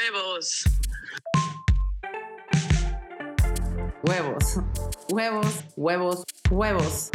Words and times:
Huevos. 0.00 0.64
Huevos. 4.02 4.58
Huevos, 5.12 5.64
huevos, 5.76 6.24
huevos. 6.50 7.10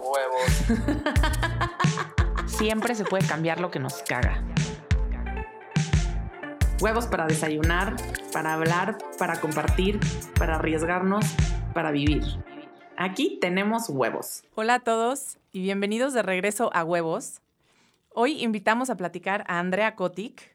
Huevos. 0.00 0.64
Siempre 2.46 2.94
se 2.94 3.04
puede 3.04 3.26
cambiar 3.26 3.60
lo 3.60 3.70
que 3.70 3.80
nos 3.80 4.02
caga. 4.02 4.42
Huevos 6.80 7.06
para 7.06 7.26
desayunar, 7.26 7.96
para 8.32 8.54
hablar, 8.54 8.96
para 9.18 9.38
compartir, 9.38 10.00
para 10.38 10.54
arriesgarnos, 10.54 11.26
para 11.74 11.90
vivir. 11.90 12.22
Aquí 12.96 13.38
tenemos 13.42 13.90
huevos. 13.90 14.42
Hola 14.54 14.76
a 14.76 14.80
todos 14.80 15.38
y 15.52 15.60
bienvenidos 15.60 16.14
de 16.14 16.22
regreso 16.22 16.70
a 16.72 16.82
Huevos. 16.82 17.42
Hoy 18.08 18.42
invitamos 18.42 18.88
a 18.88 18.96
platicar 18.96 19.44
a 19.48 19.58
Andrea 19.58 19.96
Kotik. 19.96 20.51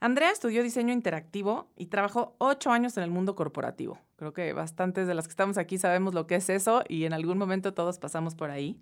Andrea 0.00 0.30
estudió 0.30 0.62
diseño 0.62 0.92
interactivo 0.92 1.70
y 1.76 1.86
trabajó 1.86 2.34
ocho 2.38 2.70
años 2.70 2.96
en 2.96 3.04
el 3.04 3.10
mundo 3.10 3.34
corporativo. 3.34 3.98
Creo 4.16 4.32
que 4.32 4.52
bastantes 4.52 5.06
de 5.06 5.14
las 5.14 5.26
que 5.26 5.32
estamos 5.32 5.58
aquí 5.58 5.78
sabemos 5.78 6.14
lo 6.14 6.26
que 6.26 6.36
es 6.36 6.50
eso 6.50 6.82
y 6.88 7.04
en 7.04 7.12
algún 7.12 7.38
momento 7.38 7.72
todos 7.74 7.98
pasamos 7.98 8.34
por 8.34 8.50
ahí. 8.50 8.80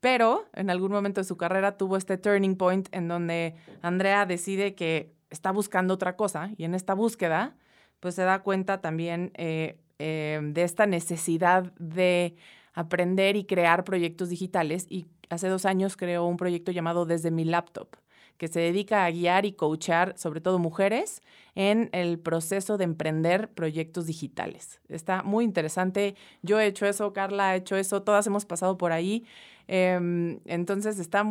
Pero 0.00 0.44
en 0.52 0.70
algún 0.70 0.92
momento 0.92 1.20
de 1.20 1.24
su 1.24 1.36
carrera 1.36 1.76
tuvo 1.76 1.96
este 1.96 2.18
turning 2.18 2.56
point 2.56 2.88
en 2.92 3.08
donde 3.08 3.54
Andrea 3.82 4.26
decide 4.26 4.74
que 4.74 5.14
está 5.30 5.50
buscando 5.50 5.94
otra 5.94 6.16
cosa 6.16 6.50
y 6.56 6.64
en 6.64 6.74
esta 6.74 6.94
búsqueda 6.94 7.56
pues 8.00 8.14
se 8.14 8.22
da 8.22 8.42
cuenta 8.42 8.80
también 8.80 9.32
eh, 9.34 9.78
eh, 9.98 10.40
de 10.42 10.62
esta 10.62 10.86
necesidad 10.86 11.72
de 11.78 12.36
aprender 12.74 13.36
y 13.36 13.44
crear 13.44 13.84
proyectos 13.84 14.28
digitales 14.28 14.86
y 14.90 15.06
hace 15.30 15.48
dos 15.48 15.64
años 15.64 15.96
creó 15.96 16.26
un 16.26 16.36
proyecto 16.36 16.70
llamado 16.70 17.06
Desde 17.06 17.30
mi 17.30 17.44
laptop 17.44 17.96
que 18.38 18.48
se 18.48 18.60
dedica 18.60 19.04
a 19.04 19.10
guiar 19.10 19.46
y 19.46 19.52
coachar 19.52 20.14
sobre 20.16 20.40
todo 20.40 20.58
mujeres 20.58 21.22
en 21.54 21.88
el 21.92 22.18
proceso 22.18 22.76
de 22.76 22.84
emprender 22.84 23.48
proyectos 23.48 24.06
digitales. 24.06 24.80
Está 24.88 25.22
muy 25.22 25.44
interesante. 25.44 26.16
Yo 26.42 26.58
he 26.58 26.66
hecho 26.66 26.86
eso, 26.86 27.12
Carla 27.12 27.50
ha 27.50 27.56
hecho 27.56 27.76
eso, 27.76 28.02
todas 28.02 28.26
hemos 28.26 28.44
pasado 28.44 28.76
por 28.76 28.92
ahí. 28.92 29.24
Em, 29.66 30.40
entonces 30.44 30.98
está 30.98 31.24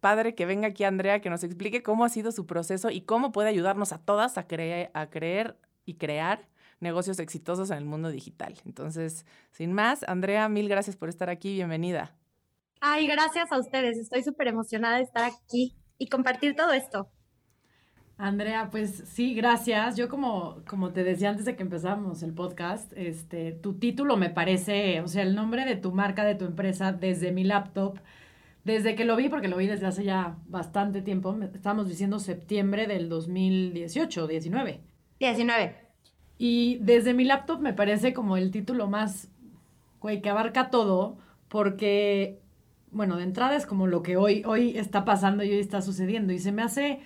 padre 0.00 0.34
que 0.34 0.44
venga 0.44 0.68
aquí 0.68 0.84
Andrea 0.84 1.20
que 1.20 1.30
nos 1.30 1.44
explique 1.44 1.82
cómo 1.82 2.04
ha 2.04 2.10
sido 2.10 2.30
su 2.30 2.44
proceso 2.46 2.90
y 2.90 3.00
cómo 3.00 3.32
puede 3.32 3.48
ayudarnos 3.48 3.92
a 3.92 3.98
todas 3.98 4.36
a, 4.36 4.40
a 4.92 5.10
creer 5.10 5.56
y 5.86 5.94
crear 5.94 6.46
negocios 6.80 7.18
exitosos 7.20 7.70
en 7.70 7.78
el 7.78 7.84
mundo 7.84 8.10
digital. 8.10 8.54
Entonces, 8.66 9.24
sin 9.50 9.72
más, 9.72 10.02
Andrea, 10.08 10.48
mil 10.48 10.68
gracias 10.68 10.96
por 10.96 11.08
estar 11.08 11.30
aquí, 11.30 11.54
bienvenida. 11.54 12.14
Ay, 12.80 13.06
gracias 13.06 13.52
a 13.52 13.58
ustedes, 13.58 13.98
estoy 13.98 14.22
súper 14.22 14.48
emocionada 14.48 14.96
de 14.96 15.02
estar 15.02 15.24
aquí 15.24 15.74
y 16.00 16.08
compartir 16.08 16.56
todo 16.56 16.72
esto. 16.72 17.08
Andrea, 18.16 18.68
pues 18.70 19.04
sí, 19.06 19.34
gracias. 19.34 19.96
Yo 19.96 20.08
como, 20.08 20.62
como 20.66 20.92
te 20.92 21.04
decía 21.04 21.30
antes 21.30 21.44
de 21.44 21.56
que 21.56 21.62
empezamos 21.62 22.22
el 22.22 22.34
podcast, 22.34 22.92
este, 22.96 23.52
tu 23.52 23.74
título 23.74 24.16
me 24.16 24.30
parece, 24.30 25.00
o 25.00 25.08
sea, 25.08 25.22
el 25.22 25.34
nombre 25.34 25.64
de 25.64 25.76
tu 25.76 25.92
marca, 25.92 26.24
de 26.24 26.34
tu 26.34 26.46
empresa, 26.46 26.92
desde 26.92 27.32
mi 27.32 27.44
laptop, 27.44 27.98
desde 28.64 28.94
que 28.94 29.04
lo 29.04 29.16
vi, 29.16 29.28
porque 29.28 29.48
lo 29.48 29.56
vi 29.56 29.66
desde 29.66 29.86
hace 29.86 30.04
ya 30.04 30.36
bastante 30.48 31.02
tiempo, 31.02 31.36
estamos 31.54 31.88
diciendo 31.88 32.18
septiembre 32.18 32.86
del 32.86 33.08
2018, 33.08 34.26
19. 34.26 34.80
19. 35.18 35.76
Y 36.36 36.78
desde 36.80 37.14
mi 37.14 37.24
laptop 37.24 37.60
me 37.60 37.74
parece 37.74 38.14
como 38.14 38.36
el 38.38 38.50
título 38.50 38.86
más, 38.86 39.28
güey, 40.00 40.22
que 40.22 40.30
abarca 40.30 40.70
todo, 40.70 41.18
porque, 41.48 42.39
bueno, 42.92 43.16
de 43.16 43.24
entrada 43.24 43.56
es 43.56 43.66
como 43.66 43.86
lo 43.86 44.02
que 44.02 44.16
hoy, 44.16 44.42
hoy 44.46 44.76
está 44.76 45.04
pasando 45.04 45.44
y 45.44 45.50
hoy 45.50 45.60
está 45.60 45.82
sucediendo. 45.82 46.32
Y 46.32 46.38
se 46.38 46.52
me 46.52 46.62
hace 46.62 47.00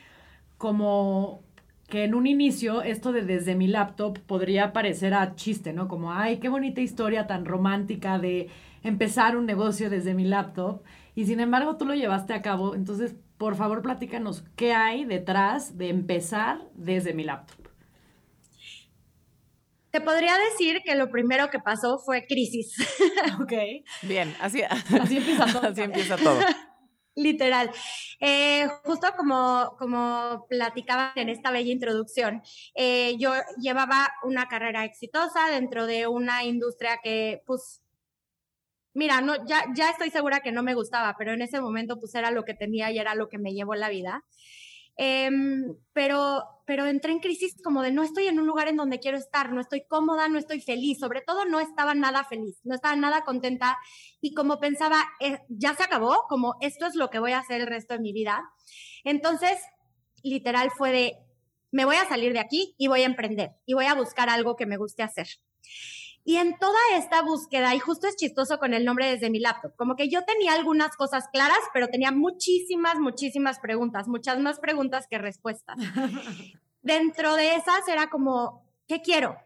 como 0.58 1.42
que 1.88 2.04
en 2.04 2.14
un 2.14 2.26
inicio 2.26 2.82
esto 2.82 3.12
de 3.12 3.22
desde 3.22 3.54
mi 3.54 3.66
laptop 3.66 4.18
podría 4.20 4.72
parecer 4.72 5.14
a 5.14 5.34
chiste, 5.34 5.72
¿no? 5.72 5.88
Como, 5.88 6.12
ay, 6.12 6.38
qué 6.38 6.48
bonita 6.48 6.80
historia 6.80 7.26
tan 7.26 7.44
romántica 7.44 8.18
de 8.18 8.48
empezar 8.82 9.36
un 9.36 9.46
negocio 9.46 9.90
desde 9.90 10.14
mi 10.14 10.24
laptop. 10.24 10.82
Y 11.14 11.26
sin 11.26 11.40
embargo 11.40 11.76
tú 11.76 11.84
lo 11.84 11.94
llevaste 11.94 12.32
a 12.32 12.42
cabo. 12.42 12.74
Entonces, 12.74 13.14
por 13.38 13.56
favor, 13.56 13.82
platícanos 13.82 14.44
qué 14.56 14.72
hay 14.72 15.04
detrás 15.04 15.76
de 15.76 15.90
empezar 15.90 16.60
desde 16.74 17.14
mi 17.14 17.24
laptop. 17.24 17.63
Te 19.94 20.00
podría 20.00 20.36
decir 20.50 20.82
que 20.84 20.96
lo 20.96 21.08
primero 21.08 21.50
que 21.50 21.60
pasó 21.60 22.00
fue 22.00 22.26
crisis. 22.26 22.74
Ok. 23.40 23.52
Bien, 24.02 24.34
así, 24.40 24.60
así 24.62 25.18
empieza 25.18 25.46
todo. 25.46 25.62
Así 25.68 25.82
empieza 25.82 26.16
todo. 26.16 26.40
Literal. 27.14 27.70
Eh, 28.18 28.66
justo 28.82 29.06
como, 29.16 29.76
como 29.78 30.46
platicaba 30.48 31.12
en 31.14 31.28
esta 31.28 31.52
bella 31.52 31.70
introducción, 31.70 32.42
eh, 32.74 33.14
yo 33.18 33.34
llevaba 33.60 34.08
una 34.24 34.48
carrera 34.48 34.84
exitosa 34.84 35.48
dentro 35.52 35.86
de 35.86 36.08
una 36.08 36.42
industria 36.42 36.98
que, 37.00 37.42
pues, 37.46 37.80
mira, 38.94 39.20
no, 39.20 39.46
ya, 39.46 39.64
ya 39.76 39.90
estoy 39.90 40.10
segura 40.10 40.40
que 40.40 40.50
no 40.50 40.64
me 40.64 40.74
gustaba, 40.74 41.14
pero 41.16 41.32
en 41.32 41.42
ese 41.42 41.60
momento, 41.60 42.00
pues, 42.00 42.16
era 42.16 42.32
lo 42.32 42.42
que 42.42 42.54
tenía 42.54 42.90
y 42.90 42.98
era 42.98 43.14
lo 43.14 43.28
que 43.28 43.38
me 43.38 43.54
llevó 43.54 43.76
la 43.76 43.90
vida. 43.90 44.24
Em, 44.96 45.74
pero, 45.92 46.44
pero 46.66 46.86
entré 46.86 47.12
en 47.12 47.18
crisis 47.18 47.56
como 47.62 47.82
de 47.82 47.90
no 47.90 48.02
estoy 48.02 48.26
en 48.26 48.38
un 48.38 48.46
lugar 48.46 48.68
en 48.68 48.76
donde 48.76 49.00
quiero 49.00 49.18
estar, 49.18 49.52
no 49.52 49.60
estoy 49.60 49.86
cómoda, 49.86 50.28
no 50.28 50.38
estoy 50.38 50.60
feliz, 50.60 50.98
sobre 51.00 51.20
todo 51.20 51.44
no 51.44 51.60
estaba 51.60 51.94
nada 51.94 52.24
feliz, 52.24 52.60
no 52.64 52.74
estaba 52.74 52.94
nada 52.94 53.24
contenta 53.24 53.76
y 54.20 54.34
como 54.34 54.60
pensaba, 54.60 55.04
eh, 55.20 55.40
ya 55.48 55.74
se 55.74 55.82
acabó, 55.82 56.26
como 56.28 56.54
esto 56.60 56.86
es 56.86 56.94
lo 56.94 57.10
que 57.10 57.18
voy 57.18 57.32
a 57.32 57.40
hacer 57.40 57.60
el 57.60 57.66
resto 57.66 57.94
de 57.94 58.00
mi 58.00 58.12
vida. 58.12 58.42
Entonces, 59.02 59.58
literal 60.22 60.70
fue 60.70 60.92
de, 60.92 61.18
me 61.72 61.84
voy 61.84 61.96
a 61.96 62.08
salir 62.08 62.32
de 62.32 62.40
aquí 62.40 62.74
y 62.78 62.86
voy 62.86 63.02
a 63.02 63.06
emprender 63.06 63.50
y 63.66 63.74
voy 63.74 63.86
a 63.86 63.94
buscar 63.94 64.28
algo 64.28 64.54
que 64.56 64.66
me 64.66 64.76
guste 64.76 65.02
hacer. 65.02 65.26
Y 66.26 66.36
en 66.36 66.58
toda 66.58 66.78
esta 66.94 67.20
búsqueda, 67.20 67.74
y 67.74 67.78
justo 67.78 68.06
es 68.06 68.16
chistoso 68.16 68.58
con 68.58 68.72
el 68.72 68.86
nombre 68.86 69.06
desde 69.10 69.28
mi 69.28 69.40
laptop, 69.40 69.76
como 69.76 69.94
que 69.94 70.08
yo 70.08 70.24
tenía 70.24 70.54
algunas 70.54 70.96
cosas 70.96 71.28
claras, 71.30 71.58
pero 71.74 71.88
tenía 71.88 72.12
muchísimas, 72.12 72.98
muchísimas 72.98 73.58
preguntas, 73.58 74.08
muchas 74.08 74.38
más 74.38 74.58
preguntas 74.58 75.06
que 75.08 75.18
respuestas. 75.18 75.76
Dentro 76.82 77.34
de 77.36 77.56
esas 77.56 77.86
era 77.88 78.08
como, 78.08 78.66
¿qué 78.88 79.02
quiero? 79.02 79.36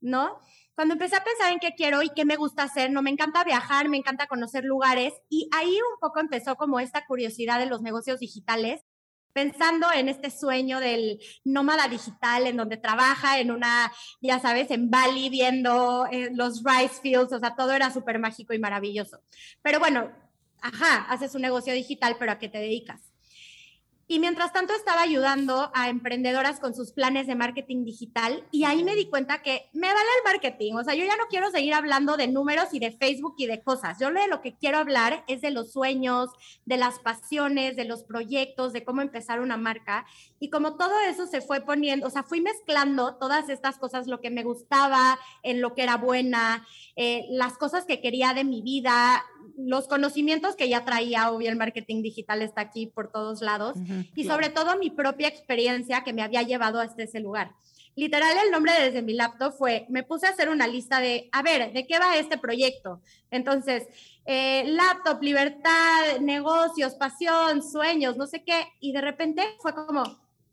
¿No? 0.00 0.38
Cuando 0.74 0.94
empecé 0.94 1.16
a 1.16 1.24
pensar 1.24 1.50
en 1.50 1.58
qué 1.58 1.74
quiero 1.74 2.02
y 2.02 2.10
qué 2.10 2.24
me 2.24 2.36
gusta 2.36 2.62
hacer, 2.62 2.90
no 2.90 3.02
me 3.02 3.10
encanta 3.10 3.42
viajar, 3.42 3.88
me 3.88 3.96
encanta 3.96 4.28
conocer 4.28 4.64
lugares 4.64 5.14
y 5.28 5.48
ahí 5.56 5.72
un 5.72 5.98
poco 5.98 6.20
empezó 6.20 6.56
como 6.56 6.78
esta 6.78 7.06
curiosidad 7.06 7.58
de 7.58 7.66
los 7.66 7.82
negocios 7.82 8.20
digitales 8.20 8.82
pensando 9.32 9.86
en 9.94 10.08
este 10.08 10.30
sueño 10.30 10.80
del 10.80 11.20
nómada 11.44 11.88
digital 11.88 12.46
en 12.46 12.56
donde 12.56 12.76
trabaja 12.76 13.38
en 13.38 13.50
una, 13.50 13.92
ya 14.20 14.40
sabes, 14.40 14.70
en 14.70 14.90
Bali 14.90 15.28
viendo 15.28 16.06
eh, 16.10 16.30
los 16.34 16.62
rice 16.64 17.00
fields, 17.00 17.32
o 17.32 17.38
sea, 17.38 17.54
todo 17.54 17.72
era 17.72 17.92
súper 17.92 18.18
mágico 18.18 18.54
y 18.54 18.58
maravilloso. 18.58 19.22
Pero 19.62 19.78
bueno, 19.78 20.12
ajá, 20.60 21.06
haces 21.08 21.34
un 21.34 21.42
negocio 21.42 21.72
digital, 21.72 22.16
pero 22.18 22.32
¿a 22.32 22.38
qué 22.38 22.48
te 22.48 22.58
dedicas? 22.58 23.07
Y 24.10 24.20
mientras 24.20 24.54
tanto 24.54 24.72
estaba 24.72 25.02
ayudando 25.02 25.70
a 25.74 25.90
emprendedoras 25.90 26.60
con 26.60 26.74
sus 26.74 26.92
planes 26.92 27.26
de 27.26 27.34
marketing 27.34 27.84
digital 27.84 28.42
y 28.50 28.64
ahí 28.64 28.82
me 28.82 28.94
di 28.94 29.04
cuenta 29.10 29.42
que 29.42 29.68
me 29.74 29.86
vale 29.86 30.08
el 30.18 30.32
marketing. 30.32 30.76
O 30.76 30.82
sea, 30.82 30.94
yo 30.94 31.04
ya 31.04 31.14
no 31.16 31.24
quiero 31.28 31.50
seguir 31.50 31.74
hablando 31.74 32.16
de 32.16 32.26
números 32.26 32.72
y 32.72 32.78
de 32.78 32.90
Facebook 32.90 33.34
y 33.36 33.44
de 33.44 33.62
cosas. 33.62 33.98
Yo 34.00 34.10
de 34.10 34.26
lo 34.26 34.40
que 34.40 34.56
quiero 34.56 34.78
hablar 34.78 35.24
es 35.28 35.42
de 35.42 35.50
los 35.50 35.72
sueños, 35.72 36.30
de 36.64 36.78
las 36.78 37.00
pasiones, 37.00 37.76
de 37.76 37.84
los 37.84 38.02
proyectos, 38.02 38.72
de 38.72 38.82
cómo 38.82 39.02
empezar 39.02 39.40
una 39.40 39.58
marca. 39.58 40.06
Y 40.40 40.48
como 40.48 40.78
todo 40.78 40.98
eso 41.06 41.26
se 41.26 41.42
fue 41.42 41.60
poniendo, 41.60 42.06
o 42.06 42.10
sea, 42.10 42.22
fui 42.22 42.40
mezclando 42.40 43.16
todas 43.16 43.50
estas 43.50 43.76
cosas, 43.76 44.06
lo 44.06 44.22
que 44.22 44.30
me 44.30 44.42
gustaba, 44.42 45.18
en 45.42 45.60
lo 45.60 45.74
que 45.74 45.82
era 45.82 45.98
buena, 45.98 46.66
eh, 46.96 47.26
las 47.28 47.58
cosas 47.58 47.84
que 47.84 48.00
quería 48.00 48.32
de 48.32 48.44
mi 48.44 48.62
vida, 48.62 49.22
los 49.58 49.88
conocimientos 49.88 50.56
que 50.56 50.68
ya 50.68 50.84
traía, 50.84 51.30
obvio, 51.30 51.50
el 51.50 51.56
marketing 51.56 52.02
digital 52.02 52.42
está 52.42 52.62
aquí 52.62 52.86
por 52.86 53.10
todos 53.10 53.42
lados, 53.42 53.76
y 54.14 54.24
sobre 54.24 54.48
todo 54.50 54.78
mi 54.78 54.90
propia 54.90 55.28
experiencia 55.28 56.04
que 56.04 56.12
me 56.12 56.22
había 56.22 56.42
llevado 56.42 56.80
hasta 56.80 57.02
ese 57.02 57.20
lugar. 57.20 57.52
Literal, 57.96 58.36
el 58.44 58.52
nombre 58.52 58.72
desde 58.80 59.02
mi 59.02 59.12
laptop 59.12 59.52
fue, 59.52 59.84
me 59.88 60.04
puse 60.04 60.28
a 60.28 60.30
hacer 60.30 60.48
una 60.48 60.68
lista 60.68 61.00
de, 61.00 61.28
a 61.32 61.42
ver, 61.42 61.72
¿de 61.72 61.84
qué 61.84 61.98
va 61.98 62.16
este 62.16 62.38
proyecto? 62.38 63.00
Entonces, 63.32 63.88
eh, 64.24 64.62
laptop, 64.68 65.20
libertad, 65.20 66.20
negocios, 66.20 66.94
pasión, 66.94 67.60
sueños, 67.68 68.16
no 68.16 68.28
sé 68.28 68.44
qué, 68.44 68.68
y 68.78 68.92
de 68.92 69.00
repente 69.00 69.42
fue 69.58 69.74
como, 69.74 70.04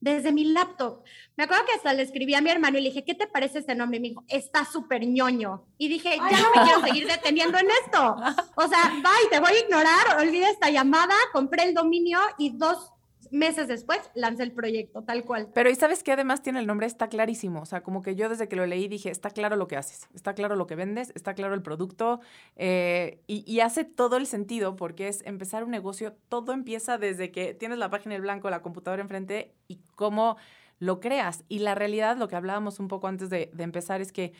desde 0.05 0.31
mi 0.31 0.45
laptop. 0.45 1.03
Me 1.35 1.45
acuerdo 1.45 1.65
que 1.65 1.73
hasta 1.73 1.91
le 1.91 2.03
escribí 2.03 2.35
a 2.35 2.41
mi 2.41 2.51
hermano 2.51 2.77
y 2.77 2.81
le 2.81 2.89
dije, 2.89 3.03
¿qué 3.03 3.15
te 3.15 3.25
parece 3.25 3.59
este 3.59 3.73
nombre? 3.73 3.97
Y 3.97 4.01
me 4.01 4.09
dijo, 4.09 4.23
está 4.27 4.63
súper 4.63 5.05
ñoño. 5.05 5.65
Y 5.79 5.89
dije, 5.89 6.15
ya 6.15 6.41
no 6.41 6.51
me 6.55 6.63
quiero 6.63 6.81
seguir 6.81 7.07
deteniendo 7.07 7.57
en 7.57 7.67
esto. 7.83 8.15
O 8.55 8.67
sea, 8.67 8.93
bye, 9.01 9.29
te 9.31 9.39
voy 9.39 9.51
a 9.51 9.59
ignorar, 9.59 10.19
olvida 10.19 10.49
esta 10.49 10.69
llamada, 10.69 11.15
compré 11.33 11.63
el 11.63 11.73
dominio 11.73 12.19
y 12.37 12.55
dos 12.55 12.91
meses 13.35 13.67
después 13.67 13.99
lancé 14.15 14.43
el 14.43 14.51
proyecto, 14.51 15.03
tal 15.03 15.23
cual. 15.23 15.49
Pero 15.53 15.69
y 15.69 15.75
sabes 15.75 16.03
que 16.03 16.11
además 16.11 16.41
tiene 16.41 16.59
el 16.59 16.67
nombre, 16.67 16.87
está 16.87 17.07
clarísimo. 17.09 17.61
O 17.61 17.65
sea, 17.65 17.81
como 17.81 18.01
que 18.01 18.15
yo 18.15 18.29
desde 18.29 18.47
que 18.47 18.55
lo 18.55 18.65
leí 18.65 18.87
dije, 18.87 19.11
está 19.11 19.29
claro 19.29 19.55
lo 19.55 19.67
que 19.67 19.77
haces, 19.77 20.07
está 20.15 20.33
claro 20.33 20.55
lo 20.55 20.67
que 20.67 20.75
vendes, 20.75 21.11
está 21.15 21.33
claro 21.33 21.53
el 21.53 21.61
producto 21.61 22.21
eh, 22.55 23.21
y, 23.27 23.59
hace 23.59 23.83
todo 23.83 24.17
el 24.17 24.27
sentido 24.27 24.75
porque 24.75 25.07
es 25.07 25.23
empezar 25.25 25.63
un 25.63 25.71
negocio, 25.71 26.15
todo 26.29 26.53
empieza 26.53 26.97
desde 26.97 27.31
que 27.31 27.53
tienes 27.53 27.77
la 27.77 27.89
página 27.89 28.15
en 28.15 28.21
blanco, 28.21 28.49
la 28.49 28.61
computadora 28.61 29.01
enfrente 29.01 29.53
y 29.67 29.79
cómo 29.95 30.37
lo 30.79 30.99
creas. 30.99 31.43
Y 31.47 31.59
la 31.59 31.75
realidad, 31.75 32.17
lo 32.17 32.27
que 32.27 32.35
hablábamos 32.35 32.79
un 32.79 32.87
poco 32.87 33.07
antes 33.07 33.29
de 33.29 33.51
empezar, 33.57 34.01
es 34.01 34.11
que 34.11 34.33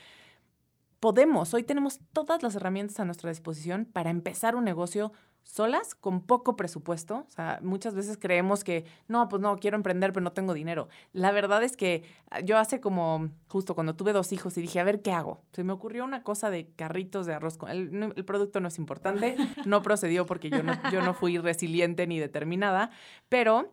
podemos, 0.99 1.53
hoy 1.53 1.63
tenemos 1.63 1.99
todas 2.13 2.41
las 2.43 2.55
herramientas 2.55 2.99
a 2.99 3.05
nuestra 3.05 3.29
disposición 3.29 3.85
para 3.85 4.09
empezar 4.09 4.55
un 4.55 4.63
negocio 4.63 5.11
solas, 5.45 5.95
con 5.95 6.21
poco 6.21 6.57
presupuesto. 6.57 7.25
O 7.27 7.31
sea, 7.31 7.59
muchas 7.61 7.95
veces 7.95 8.17
creemos 8.19 8.63
que, 8.63 8.83
no, 9.07 9.29
pues 9.29 9.41
no, 9.41 9.57
quiero 9.57 9.77
emprender, 9.77 10.11
pero 10.11 10.23
no 10.23 10.33
tengo 10.33 10.53
dinero. 10.53 10.89
La 11.13 11.31
verdad 11.31 11.63
es 11.63 11.77
que 11.77 12.03
ah, 12.31 12.41
yo 12.41 12.57
hace 12.57 12.81
como, 12.81 13.29
justo 13.47 13.75
cuando 13.75 13.95
tuve 13.95 14.11
dos 14.11 14.33
hijos 14.33 14.57
y 14.57 14.61
dije, 14.61 14.79
a 14.79 14.83
ver, 14.83 15.01
¿qué 15.01 15.11
hago? 15.11 15.41
Se 15.53 15.63
me 15.63 15.71
ocurrió 15.71 16.03
una 16.03 16.23
cosa 16.23 16.49
de 16.49 16.67
carritos 16.75 17.25
de 17.25 17.35
arroz. 17.35 17.57
El, 17.69 18.13
producto 18.25 18.59
no 18.59 18.67
es 18.67 18.77
importante, 18.79 19.37
no 19.65 19.81
procedió 19.81 20.25
porque 20.25 20.49
yo 20.49 20.63
no, 20.63 20.73
yo 20.91 21.01
no 21.01 21.13
fui 21.13 21.37
resiliente 21.37 22.07
ni 22.07 22.19
determinada, 22.19 22.89
pero 23.29 23.71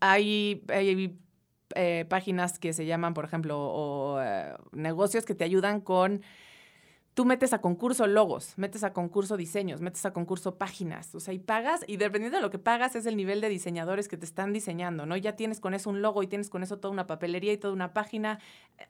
hay, 0.00 0.64
hay 0.68 1.18
eh, 1.74 2.06
páginas 2.08 2.58
que 2.60 2.72
se 2.72 2.86
llaman, 2.86 3.14
por 3.14 3.24
ejemplo, 3.24 3.58
o 3.58 4.20
eh, 4.22 4.54
negocios 4.72 5.24
que 5.24 5.34
te 5.34 5.44
ayudan 5.44 5.80
con 5.80 6.22
tú 7.14 7.24
metes 7.24 7.52
a 7.52 7.60
concurso 7.60 8.06
logos, 8.06 8.54
metes 8.56 8.82
a 8.82 8.92
concurso 8.92 9.36
diseños, 9.36 9.80
metes 9.80 10.04
a 10.04 10.12
concurso 10.12 10.56
páginas, 10.56 11.14
o 11.14 11.20
sea, 11.20 11.32
y 11.32 11.38
pagas, 11.38 11.84
y 11.86 11.96
dependiendo 11.96 12.38
de 12.38 12.42
lo 12.42 12.50
que 12.50 12.58
pagas 12.58 12.96
es 12.96 13.06
el 13.06 13.16
nivel 13.16 13.40
de 13.40 13.48
diseñadores 13.48 14.08
que 14.08 14.16
te 14.16 14.24
están 14.24 14.52
diseñando, 14.52 15.06
¿no? 15.06 15.16
Ya 15.16 15.36
tienes 15.36 15.60
con 15.60 15.74
eso 15.74 15.90
un 15.90 16.02
logo 16.02 16.22
y 16.22 16.26
tienes 16.26 16.50
con 16.50 16.62
eso 16.62 16.78
toda 16.78 16.92
una 16.92 17.06
papelería 17.06 17.52
y 17.52 17.56
toda 17.56 17.72
una 17.72 17.94
página. 17.94 18.40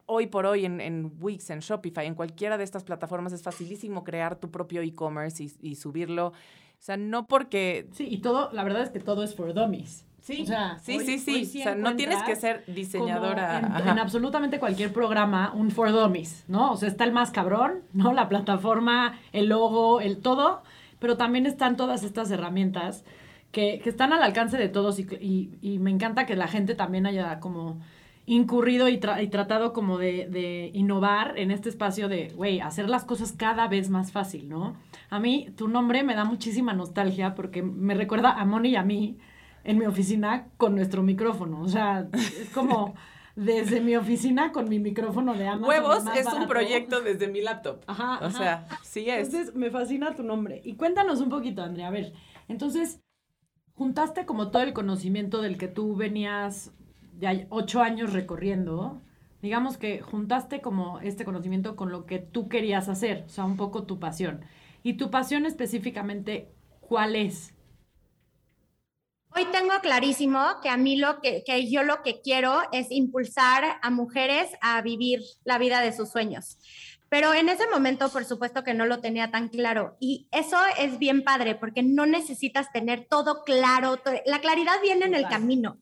Hoy 0.07 0.27
por 0.27 0.47
hoy 0.47 0.65
en, 0.65 0.81
en 0.81 1.13
Wix, 1.21 1.51
en 1.51 1.61
Shopify, 1.61 2.07
en 2.07 2.15
cualquiera 2.15 2.57
de 2.57 2.65
estas 2.65 2.83
plataformas 2.83 3.33
es 3.35 3.43
facilísimo 3.43 4.05
crear 4.05 4.37
tu 4.37 4.51
propio 4.51 4.81
e-commerce 4.81 5.45
y, 5.45 5.53
y 5.61 5.75
subirlo. 5.77 6.29
O 6.29 6.33
sea, 6.79 6.97
no 6.97 7.27
porque... 7.27 7.89
Sí, 7.93 8.07
y 8.11 8.19
todo, 8.19 8.51
la 8.53 8.65
verdad 8.65 8.83
es 8.83 8.91
que 8.91 9.01
todo 9.01 9.23
es 9.23 9.35
for 9.35 9.53
dummies. 9.53 10.07
Sí, 10.27 10.41
O 10.43 10.47
sea, 10.47 10.79
sí, 10.83 10.97
hoy- 10.97 11.05
sí, 11.05 11.19
sí. 11.45 11.61
o 11.61 11.63
sea, 11.65 11.75
no 11.75 11.97
tienes 11.97 12.23
que 12.23 12.35
ser 12.35 12.65
diseñadora. 12.67 13.59
En, 13.87 13.99
absolutamente 13.99 14.59
cualquier 14.59 14.91
programa, 14.91 15.53
un 15.55 15.71
for 15.71 15.93
dummies, 15.93 16.45
¿no? 16.49 16.73
O 16.73 16.77
sea, 16.79 16.89
está 16.89 17.05
el 17.05 17.13
más 17.13 17.31
cabrón, 17.31 17.83
¿no? 17.93 18.13
La 18.15 18.29
plataforma, 18.31 19.19
el 19.33 19.51
logo, 19.51 20.01
el 20.01 20.19
todo, 20.23 20.63
pero 20.99 21.19
también 21.19 21.45
están 21.45 21.77
todas 21.77 22.05
estas 22.05 22.31
herramientas 22.31 23.05
que, 23.53 23.81
que 23.85 23.91
están 23.91 24.15
al 24.15 24.23
alcance 24.23 24.57
de 24.57 24.71
todos 24.71 24.99
y, 24.99 25.07
y- 25.21 25.51
y 25.61 25.79
me 25.79 25.91
encanta 25.91 26.25
que 26.25 26.37
la 26.37 26.49
gente 26.49 26.75
también 26.75 27.05
haya 27.05 27.39
como 27.39 27.79
incurrido 28.27 28.89
y, 28.89 28.97
tra- 28.99 29.23
y 29.23 29.29
tratado 29.29 29.75
como 29.75 29.99
de, 29.99 30.27
de 30.31 30.71
innovar 30.73 31.39
en 31.39 31.51
este 31.51 31.69
espacio 31.69 32.09
de, 32.09 32.29
güey, 32.35 32.61
hacer 32.61 32.89
las 32.89 33.05
cosas 33.05 33.33
cada 33.33 33.69
vez 33.69 33.91
más 33.91 34.11
fácil, 34.13 34.49
¿no? 34.49 34.75
A 35.11 35.21
mí, 35.21 35.49
tu 35.57 35.69
nombre 35.69 36.03
me 36.03 36.15
da 36.15 36.25
muchísima 36.25 36.73
nostalgia 36.73 37.35
porque 37.35 37.63
me 37.63 37.93
recuerda 37.95 38.31
a 38.33 38.45
Moni 38.47 38.71
y 38.71 38.77
a 38.77 38.83
mí 38.83 39.19
en 39.65 39.79
mi 39.79 39.87
oficina 39.87 40.49
con 40.57 40.75
nuestro 40.77 41.03
micrófono. 41.03 41.61
O 41.63 41.69
sea, 41.69 42.09
es 42.13 42.51
como 42.55 42.95
desde 43.37 43.81
mi 43.81 43.97
oficina 43.97 44.53
con 44.53 44.69
mi 44.69 44.79
micrófono 44.79 45.35
de 45.35 45.49
Amazon. 45.49 45.69
Huevos 45.69 46.05
es 46.15 46.27
un 46.27 46.33
barato. 46.33 46.49
proyecto 46.49 47.01
desde 47.01 47.29
mi 47.29 47.41
laptop. 47.41 47.83
Ajá, 47.87 48.19
O 48.21 48.27
ajá. 48.27 48.31
sea, 48.31 48.69
sí 48.83 49.09
es. 49.11 49.27
Entonces, 49.29 49.55
me 49.55 49.71
fascina 49.71 50.15
tu 50.15 50.23
nombre. 50.23 50.61
Y 50.65 50.75
cuéntanos 50.77 51.21
un 51.21 51.31
poquito, 51.31 51.63
Andrea. 51.63 51.89
A 51.89 51.91
ver, 51.91 52.13
entonces, 52.49 53.01
juntaste 53.75 54.25
como 54.27 54.51
todo 54.51 54.63
el 54.63 54.73
conocimiento 54.73 55.43
del 55.43 55.59
que 55.59 55.69
tú 55.69 55.97
venías 55.97 56.73
ya 57.19 57.47
ocho 57.51 57.83
años 57.83 58.13
recorriendo. 58.13 59.01
Digamos 59.43 59.77
que 59.77 60.01
juntaste 60.01 60.61
como 60.61 61.01
este 61.01 61.25
conocimiento 61.25 61.77
con 61.77 61.91
lo 61.91 62.07
que 62.07 62.19
tú 62.19 62.49
querías 62.49 62.89
hacer, 62.89 63.25
o 63.27 63.29
sea, 63.29 63.45
un 63.45 63.57
poco 63.57 63.83
tu 63.85 63.99
pasión. 63.99 64.41
Y 64.83 64.95
tu 64.95 65.11
pasión 65.11 65.45
específicamente, 65.45 66.49
¿cuál 66.81 67.15
es? 67.17 67.55
Hoy 69.37 69.47
tengo 69.47 69.75
clarísimo 69.83 70.61
que 70.63 70.69
a 70.69 70.77
mí 70.77 70.97
lo 70.97 71.21
que, 71.21 71.43
que 71.45 71.69
yo 71.69 71.83
lo 71.83 72.03
que 72.03 72.21
quiero 72.21 72.63
es 72.73 72.91
impulsar 72.91 73.79
a 73.83 73.91
mujeres 73.91 74.51
a 74.61 74.81
vivir 74.81 75.23
la 75.45 75.59
vida 75.59 75.81
de 75.81 75.93
sus 75.93 76.11
sueños. 76.11 76.59
Pero 77.09 77.35
en 77.35 77.49
ese 77.49 77.67
momento, 77.69 78.09
por 78.11 78.25
supuesto 78.25 78.63
que 78.63 78.75
no 78.75 78.87
lo 78.87 79.01
tenía 79.01 79.31
tan 79.33 79.49
claro. 79.49 79.97
Y 80.01 80.29
eso 80.31 80.57
es 80.79 80.99
bien 80.99 81.25
padre 81.25 81.55
porque 81.57 81.83
no 81.83 82.07
necesitas 82.07 82.71
tener 82.73 83.07
todo 83.11 83.43
claro. 83.45 84.01
La 84.27 84.41
claridad 84.41 84.81
viene 84.83 85.07
en 85.07 85.15
el 85.15 85.27
camino. 85.29 85.79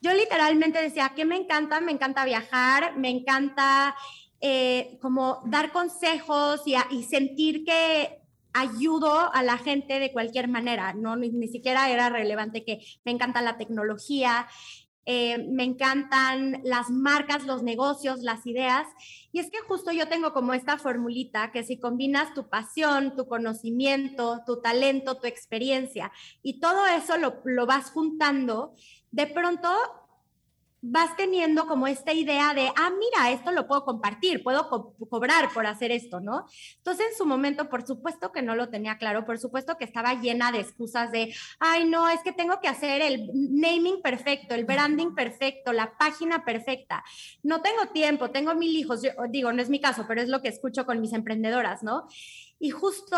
Yo 0.00 0.12
literalmente 0.14 0.80
decía, 0.80 1.12
que 1.14 1.24
me 1.24 1.36
encanta? 1.36 1.80
Me 1.80 1.92
encanta 1.92 2.24
viajar, 2.24 2.96
me 2.96 3.10
encanta 3.10 3.94
eh, 4.40 4.98
como 5.00 5.40
dar 5.46 5.72
consejos 5.72 6.62
y, 6.66 6.74
a- 6.76 6.86
y 6.90 7.02
sentir 7.04 7.64
que 7.64 8.20
ayudo 8.60 9.32
a 9.34 9.42
la 9.42 9.58
gente 9.58 9.98
de 9.98 10.12
cualquier 10.12 10.48
manera, 10.48 10.92
no 10.94 11.16
ni, 11.16 11.48
siquiera 11.48 11.90
era 11.90 12.08
relevante 12.08 12.64
que 12.64 12.80
me 13.04 13.12
encanta 13.12 13.42
la 13.42 13.56
tecnología, 13.56 14.46
eh, 15.06 15.38
me 15.48 15.64
encantan 15.64 16.60
las 16.64 16.90
marcas, 16.90 17.46
los 17.46 17.62
negocios, 17.62 18.20
las 18.20 18.46
ideas. 18.46 18.86
Y 19.32 19.38
es 19.38 19.50
que 19.50 19.60
justo 19.66 19.90
yo 19.90 20.06
tengo 20.08 20.34
como 20.34 20.52
esta 20.52 20.76
formulita 20.76 21.50
que 21.50 21.64
si 21.64 21.78
combinas 21.78 22.34
tu 22.34 22.48
pasión, 22.50 23.16
tu 23.16 23.26
conocimiento, 23.26 24.42
tu 24.44 24.60
talento, 24.60 25.18
tu 25.18 25.26
experiencia 25.26 26.12
y 26.42 26.60
todo 26.60 26.86
eso 26.86 27.16
lo, 27.16 27.40
lo 27.44 27.64
vas 27.64 27.90
juntando, 27.90 28.74
de 29.10 29.26
pronto 29.26 29.70
vas 30.80 31.16
teniendo 31.16 31.66
como 31.66 31.86
esta 31.86 32.12
idea 32.12 32.54
de, 32.54 32.68
ah, 32.76 32.90
mira, 32.90 33.30
esto 33.32 33.50
lo 33.52 33.66
puedo 33.66 33.84
compartir, 33.84 34.42
puedo 34.42 34.68
co- 34.68 34.94
cobrar 35.10 35.52
por 35.52 35.66
hacer 35.66 35.90
esto, 35.90 36.20
¿no? 36.20 36.46
Entonces, 36.76 37.06
en 37.10 37.16
su 37.18 37.26
momento, 37.26 37.68
por 37.68 37.86
supuesto 37.86 38.30
que 38.32 38.42
no 38.42 38.54
lo 38.54 38.68
tenía 38.68 38.96
claro, 38.96 39.24
por 39.26 39.38
supuesto 39.38 39.76
que 39.76 39.84
estaba 39.84 40.14
llena 40.14 40.52
de 40.52 40.60
excusas 40.60 41.10
de, 41.10 41.34
ay, 41.58 41.84
no, 41.84 42.08
es 42.08 42.20
que 42.22 42.32
tengo 42.32 42.60
que 42.60 42.68
hacer 42.68 43.02
el 43.02 43.28
naming 43.34 44.02
perfecto, 44.02 44.54
el 44.54 44.64
branding 44.64 45.14
perfecto, 45.14 45.72
la 45.72 45.98
página 45.98 46.44
perfecta. 46.44 47.02
No 47.42 47.60
tengo 47.60 47.86
tiempo, 47.92 48.30
tengo 48.30 48.54
mil 48.54 48.76
hijos, 48.76 49.02
yo 49.02 49.10
digo, 49.30 49.52
no 49.52 49.62
es 49.62 49.70
mi 49.70 49.80
caso, 49.80 50.04
pero 50.06 50.20
es 50.22 50.28
lo 50.28 50.42
que 50.42 50.48
escucho 50.48 50.86
con 50.86 51.00
mis 51.00 51.12
emprendedoras, 51.12 51.82
¿no? 51.82 52.06
Y 52.58 52.70
justo 52.70 53.16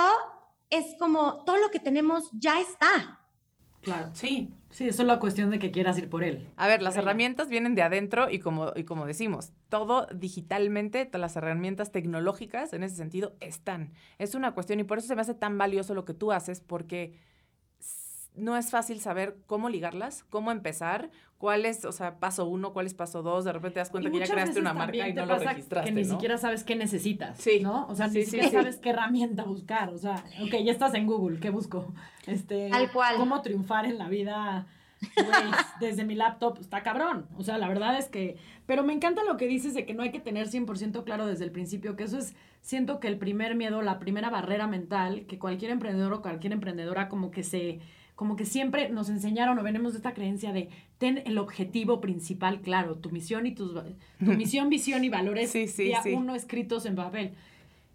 es 0.71 0.85
como 0.99 1.45
todo 1.45 1.57
lo 1.59 1.71
que 1.71 1.81
tenemos 1.81 2.31
ya 2.33 2.61
está. 2.61 3.20
Claro. 3.83 4.11
Sí. 4.15 4.53
Sí, 4.71 4.87
es 4.87 4.95
solo 4.95 5.19
cuestión 5.19 5.51
de 5.51 5.59
que 5.59 5.73
quieras 5.73 5.99
ir 5.99 6.09
por 6.09 6.23
él. 6.23 6.49
A 6.57 6.69
ver, 6.69 6.81
las 6.81 6.97
herramientas 6.97 7.49
vienen 7.49 7.75
de 7.75 7.83
adentro 7.83 8.31
y 8.31 8.39
como, 8.39 8.73
y 8.77 8.85
como 8.85 9.05
decimos, 9.05 9.53
todo 9.69 10.07
digitalmente, 10.15 11.07
todas 11.07 11.21
las 11.21 11.37
herramientas 11.37 11.91
tecnológicas 11.91 12.73
en 12.73 12.85
ese 12.85 12.95
sentido 12.95 13.35
están. 13.41 13.93
Es 14.19 14.37
una 14.37 14.53
cuestión 14.53 14.79
y 14.79 14.85
por 14.85 14.99
eso 14.99 15.09
se 15.09 15.17
me 15.17 15.23
hace 15.23 15.35
tan 15.35 15.59
valioso 15.59 15.95
lo 15.95 16.05
que 16.05 16.15
tú 16.15 16.31
haces 16.31 16.61
porque 16.61 17.19
no 18.37 18.57
es 18.57 18.71
fácil 18.71 19.01
saber 19.01 19.37
cómo 19.47 19.69
ligarlas, 19.69 20.25
cómo 20.31 20.53
empezar, 20.53 21.11
cuál 21.41 21.65
es, 21.65 21.87
o 21.87 21.93
sea, 21.93 22.19
paso 22.21 22.45
uno, 22.45 22.73
cuál 22.75 22.85
es 22.85 22.93
paso 22.93 23.23
dos, 23.23 23.47
de 23.47 23.53
repente 23.53 23.75
te 23.75 23.81
das 23.81 23.89
cuenta 23.89 24.11
Y 24.11 24.13
que 24.13 24.19
ya 24.21 24.27
creaste 24.33 24.61
una 24.61 24.75
marca 24.75 25.09
y 25.09 25.15
te 25.15 25.21
no 25.21 25.27
lo 25.27 25.39
pasa 25.39 25.51
registraste, 25.51 25.89
Que 25.89 25.95
ni 25.97 26.03
¿no? 26.07 26.09
siquiera 26.13 26.37
sabes 26.37 26.65
qué 26.65 26.77
necesitas, 26.77 27.39
Sí. 27.39 27.61
¿no? 27.63 27.87
O 27.89 27.95
sea, 27.95 28.09
Sí, 28.11 28.19
ni 28.19 28.25
sí, 28.25 28.31
siquiera 28.33 28.49
sí. 28.51 28.57
sabes 28.57 28.77
qué 28.77 28.91
herramienta 28.91 29.45
buscar. 29.45 29.89
O 29.89 29.97
sea, 29.99 30.23
ok, 30.43 30.55
ya 30.63 30.71
estás 30.71 30.93
en 30.95 31.07
Google, 31.07 31.41
¿qué 31.41 31.49
busco? 31.49 31.93
Este, 32.27 32.69
Tal 32.69 32.93
cual. 32.93 33.17
¿Cómo 33.17 33.41
triunfar 33.41 33.87
en 33.87 33.97
la 33.99 34.09
vida? 34.11 34.67
Desde 35.81 36.05
mi 36.05 36.15
laptop 36.15 36.59
está 36.61 36.83
cabrón. 36.83 37.27
O 37.39 37.43
sea, 37.43 37.57
la 37.59 37.69
verdad 37.69 37.97
es 37.99 38.09
que. 38.09 38.37
Pero 38.67 38.85
me 38.85 38.93
encanta 38.93 39.25
lo 39.25 39.37
que 39.39 39.47
dices 39.47 39.73
de 39.75 39.87
que 39.87 39.95
no 39.95 40.03
hay 40.03 40.11
que 40.13 40.21
tener 40.21 40.49
100% 40.49 41.05
claro 41.05 41.27
desde 41.27 41.45
el 41.45 41.51
principio, 41.51 41.97
que 41.97 42.05
eso 42.05 42.19
es, 42.19 42.35
siento 42.61 43.01
que 43.01 43.09
el 43.09 43.17
primer 43.19 43.55
miedo, 43.57 43.81
la 43.83 43.99
primera 43.99 44.29
barrera 44.31 44.67
mental 44.67 45.25
que 45.27 45.39
cualquier 45.39 45.71
emprendedor 45.71 46.13
o 46.13 46.21
cualquier 46.23 46.53
emprendedora 46.53 47.09
como 47.09 47.31
que 47.31 47.43
se. 47.43 47.81
Como 48.21 48.37
que 48.37 48.45
siempre 48.45 48.91
nos 48.91 49.09
enseñaron 49.09 49.59
o 49.59 49.63
venimos 49.63 49.95
de 49.95 49.97
esta 49.97 50.13
creencia 50.13 50.53
de 50.53 50.69
ten 50.99 51.23
el 51.25 51.39
objetivo 51.39 52.03
principal 52.03 52.61
claro, 52.61 52.97
tu 52.97 53.09
misión 53.09 53.47
y 53.47 53.55
tus 53.55 53.73
tu 53.73 53.81
misión, 54.37 54.69
visión 54.69 55.03
y 55.05 55.09
valores 55.09 55.51
Sí, 55.51 55.67
sí, 55.67 55.85
día 55.85 56.03
sí. 56.03 56.13
uno 56.13 56.35
escritos 56.35 56.85
en 56.85 56.97
papel. 56.97 57.35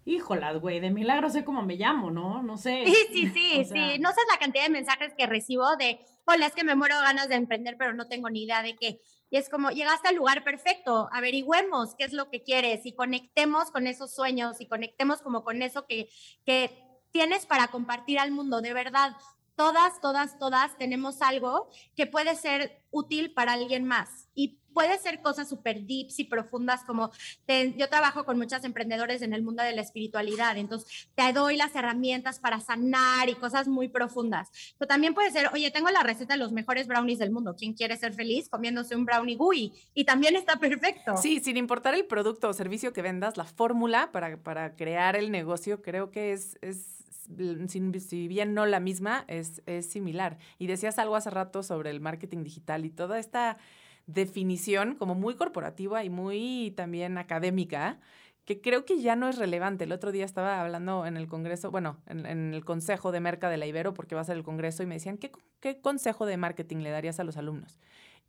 Híjolas, 0.04 0.58
güey, 0.60 0.80
de 0.80 0.90
milagro 0.90 1.30
sé 1.30 1.44
cómo 1.44 1.62
me 1.62 1.76
llamo, 1.76 2.10
¿no? 2.10 2.42
No 2.42 2.56
sé. 2.56 2.82
Sí, 2.86 2.96
sí, 3.12 3.30
sí, 3.32 3.60
O 3.60 3.64
sea, 3.64 3.92
sí. 3.92 4.00
No 4.00 4.08
sabes 4.08 4.24
la 4.32 4.40
cantidad 4.40 4.64
de 4.64 4.70
mensajes 4.70 5.14
que 5.16 5.28
recibo 5.28 5.76
de, 5.76 6.00
hola, 6.24 6.46
es 6.46 6.54
que 6.56 6.64
me 6.64 6.74
muero 6.74 6.96
ganas 6.96 7.28
de 7.28 7.36
emprender, 7.36 7.76
pero 7.78 7.94
no 7.94 8.08
tengo 8.08 8.28
ni 8.28 8.42
idea 8.42 8.64
de 8.64 8.74
qué. 8.74 8.98
Y 9.30 9.36
es 9.36 9.48
como, 9.48 9.70
llegaste 9.70 10.08
al 10.08 10.16
lugar 10.16 10.42
perfecto, 10.42 11.08
averigüemos 11.12 11.94
qué 11.94 12.02
es 12.02 12.12
lo 12.12 12.30
que 12.30 12.42
quieres 12.42 12.84
y 12.84 12.94
conectemos 12.96 13.70
con 13.70 13.86
esos 13.86 14.12
sueños 14.12 14.60
y 14.60 14.66
conectemos 14.66 15.22
como 15.22 15.44
con 15.44 15.62
eso 15.62 15.86
que, 15.86 16.08
que 16.44 16.72
tienes 17.12 17.46
para 17.46 17.68
compartir 17.68 18.18
al 18.18 18.32
mundo. 18.32 18.60
De 18.60 18.74
verdad, 18.74 19.16
todas, 19.56 20.00
todas, 20.00 20.38
todas 20.38 20.76
tenemos 20.76 21.22
algo 21.22 21.68
que 21.96 22.06
puede 22.06 22.36
ser 22.36 22.82
útil 22.90 23.32
para 23.34 23.54
alguien 23.54 23.84
más. 23.84 24.28
Y 24.34 24.60
puede 24.76 24.98
ser 24.98 25.22
cosas 25.22 25.48
súper 25.48 25.86
deeps 25.86 26.18
y 26.20 26.24
profundas 26.24 26.84
como 26.84 27.10
te- 27.46 27.72
yo 27.78 27.88
trabajo 27.88 28.26
con 28.26 28.36
muchas 28.36 28.62
emprendedores 28.62 29.22
en 29.22 29.32
el 29.32 29.42
mundo 29.42 29.62
de 29.62 29.74
la 29.74 29.80
espiritualidad, 29.80 30.58
entonces 30.58 31.08
te 31.14 31.32
doy 31.32 31.56
las 31.56 31.74
herramientas 31.74 32.38
para 32.40 32.60
sanar 32.60 33.30
y 33.30 33.36
cosas 33.36 33.68
muy 33.68 33.88
profundas. 33.88 34.50
Pero 34.76 34.86
también 34.86 35.14
puede 35.14 35.30
ser, 35.30 35.48
oye, 35.54 35.70
tengo 35.70 35.88
la 35.88 36.02
receta 36.02 36.34
de 36.34 36.40
los 36.40 36.52
mejores 36.52 36.88
brownies 36.88 37.18
del 37.18 37.30
mundo. 37.30 37.56
¿Quién 37.56 37.72
quiere 37.72 37.96
ser 37.96 38.12
feliz 38.12 38.50
comiéndose 38.50 38.94
un 38.94 39.06
brownie 39.06 39.36
gooey? 39.36 39.72
Y 39.94 40.04
también 40.04 40.36
está 40.36 40.56
perfecto. 40.56 41.16
Sí, 41.16 41.40
sin 41.40 41.56
importar 41.56 41.94
el 41.94 42.04
producto 42.04 42.50
o 42.50 42.52
servicio 42.52 42.92
que 42.92 43.00
vendas, 43.00 43.38
la 43.38 43.44
fórmula 43.44 44.12
para, 44.12 44.36
para 44.36 44.76
crear 44.76 45.16
el 45.16 45.30
negocio 45.30 45.80
creo 45.80 46.10
que 46.10 46.32
es, 46.32 46.58
es 46.60 46.96
si, 47.68 48.28
bien 48.28 48.52
no 48.52 48.66
la 48.66 48.78
misma, 48.78 49.24
es, 49.26 49.62
es 49.64 49.86
similar. 49.86 50.36
Y 50.58 50.66
decías 50.66 50.98
algo 50.98 51.16
hace 51.16 51.30
rato 51.30 51.62
sobre 51.62 51.88
el 51.88 52.00
marketing 52.00 52.44
digital 52.44 52.84
y 52.84 52.90
toda 52.90 53.18
esta 53.18 53.56
definición 54.06 54.94
como 54.94 55.14
muy 55.14 55.34
corporativa 55.34 56.04
y 56.04 56.10
muy 56.10 56.72
también 56.76 57.18
académica 57.18 57.98
que 58.46 58.60
creo 58.60 58.84
que 58.84 59.00
ya 59.00 59.16
no 59.16 59.28
es 59.28 59.38
relevante. 59.38 59.84
El 59.84 59.92
otro 59.92 60.12
día 60.12 60.24
estaba 60.24 60.60
hablando 60.60 61.04
en 61.04 61.16
el 61.16 61.26
Congreso, 61.26 61.72
bueno, 61.72 61.98
en, 62.06 62.54
el 62.54 62.64
Consejo 62.64 63.10
de 63.10 63.18
Merca 63.18 63.50
de 63.50 63.56
la 63.56 63.66
Ibero, 63.66 63.92
porque 63.92 64.14
va 64.14 64.20
a 64.20 64.24
ser 64.24 64.36
el 64.36 64.44
Congreso, 64.44 64.84
y 64.84 64.86
me 64.86 64.94
decían, 64.94 65.18
¿qué, 65.18 65.32
¿qué 65.58 65.80
consejo 65.80 66.26
de 66.26 66.36
marketing 66.36 66.78
le 66.78 66.90
darías 66.90 67.18
a 67.18 67.24
los 67.24 67.36
alumnos? 67.36 67.80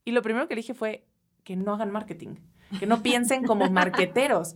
Y 0.05 0.11
lo 0.11 0.23
primero 0.23 0.47
que 0.47 0.55
dije 0.55 0.73
fue 0.73 1.05
que 1.43 1.55
no 1.55 1.75
hagan 1.75 1.91
marketing, 1.91 2.35
que 2.79 2.87
no 2.87 3.03
piensen 3.03 3.45
como 3.45 3.69
marqueteros, 3.71 4.55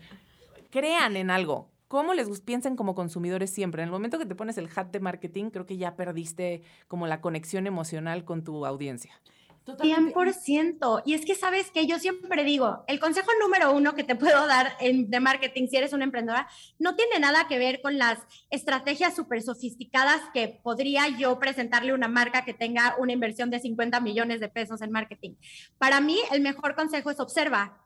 crean 0.71 1.15
en 1.15 1.29
algo. 1.29 1.69
¿Cómo 1.87 2.15
les 2.15 2.41
piensen 2.41 2.75
como 2.75 2.95
consumidores 2.95 3.51
siempre? 3.51 3.83
En 3.83 3.89
el 3.89 3.91
momento 3.91 4.17
que 4.17 4.25
te 4.25 4.33
pones 4.33 4.57
el 4.57 4.69
hat 4.75 4.87
de 4.87 4.99
marketing, 4.99 5.51
creo 5.51 5.67
que 5.67 5.77
ya 5.77 5.95
perdiste 5.95 6.63
como 6.87 7.05
la 7.05 7.21
conexión 7.21 7.67
emocional 7.67 8.23
con 8.23 8.43
tu 8.43 8.65
audiencia. 8.65 9.21
100%. 9.65 11.03
Y 11.05 11.13
es 11.13 11.25
que 11.25 11.35
sabes 11.35 11.71
que 11.71 11.85
yo 11.85 11.99
siempre 11.99 12.43
digo, 12.43 12.83
el 12.87 12.99
consejo 12.99 13.29
número 13.39 13.71
uno 13.71 13.93
que 13.93 14.03
te 14.03 14.15
puedo 14.15 14.47
dar 14.47 14.75
en, 14.79 15.09
de 15.09 15.19
marketing 15.19 15.67
si 15.67 15.77
eres 15.77 15.93
una 15.93 16.03
emprendedora 16.03 16.47
no 16.79 16.95
tiene 16.95 17.19
nada 17.19 17.47
que 17.47 17.57
ver 17.57 17.81
con 17.81 17.97
las 17.97 18.19
estrategias 18.49 19.15
súper 19.15 19.41
sofisticadas 19.41 20.21
que 20.33 20.59
podría 20.63 21.07
yo 21.09 21.39
presentarle 21.39 21.93
una 21.93 22.07
marca 22.07 22.45
que 22.45 22.53
tenga 22.53 22.95
una 22.97 23.13
inversión 23.13 23.49
de 23.49 23.59
50 23.59 23.99
millones 23.99 24.39
de 24.39 24.49
pesos 24.49 24.81
en 24.81 24.91
marketing. 24.91 25.35
Para 25.77 26.01
mí, 26.01 26.17
el 26.31 26.41
mejor 26.41 26.75
consejo 26.75 27.11
es 27.11 27.19
observa. 27.19 27.77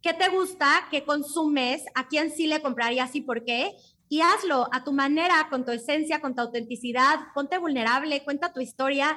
¿Qué 0.00 0.14
te 0.14 0.28
gusta? 0.28 0.88
¿Qué 0.90 1.04
consumes? 1.04 1.84
¿A 1.94 2.08
quién 2.08 2.30
sí 2.30 2.46
le 2.46 2.60
comprarías 2.60 3.14
y 3.14 3.20
por 3.20 3.44
qué? 3.44 3.76
y 4.12 4.20
hazlo 4.20 4.68
a 4.72 4.84
tu 4.84 4.92
manera, 4.92 5.46
con 5.48 5.64
tu 5.64 5.70
esencia, 5.70 6.20
con 6.20 6.34
tu 6.34 6.42
autenticidad, 6.42 7.18
ponte 7.32 7.56
vulnerable, 7.56 8.22
cuenta 8.24 8.52
tu 8.52 8.60
historia 8.60 9.16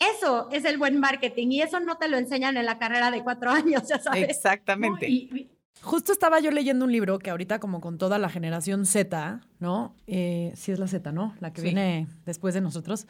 eso 0.00 0.48
es 0.50 0.64
el 0.64 0.78
buen 0.78 0.98
marketing 0.98 1.48
y 1.50 1.62
eso 1.62 1.78
no 1.78 1.96
te 1.96 2.08
lo 2.08 2.16
enseñan 2.16 2.56
en 2.56 2.66
la 2.66 2.78
carrera 2.78 3.10
de 3.10 3.22
cuatro 3.22 3.50
años, 3.50 3.86
ya 3.88 3.98
sabes. 3.98 4.28
Exactamente. 4.28 5.08
y, 5.08 5.50
justo 5.82 6.12
estaba 6.12 6.40
yo 6.40 6.50
leyendo 6.50 6.84
un 6.84 6.92
libro 6.92 7.18
que 7.18 7.30
ahorita 7.30 7.58
como 7.58 7.80
con 7.80 7.98
toda 7.98 8.18
la 8.18 8.28
generación 8.28 8.86
Z, 8.86 9.40
¿no? 9.58 9.94
Eh, 10.06 10.52
sí 10.54 10.72
es 10.72 10.78
la 10.78 10.88
Z, 10.88 11.12
¿no? 11.12 11.34
La 11.40 11.52
que 11.52 11.62
viene 11.62 12.08
después 12.26 12.54
de 12.54 12.60
nosotros. 12.60 13.06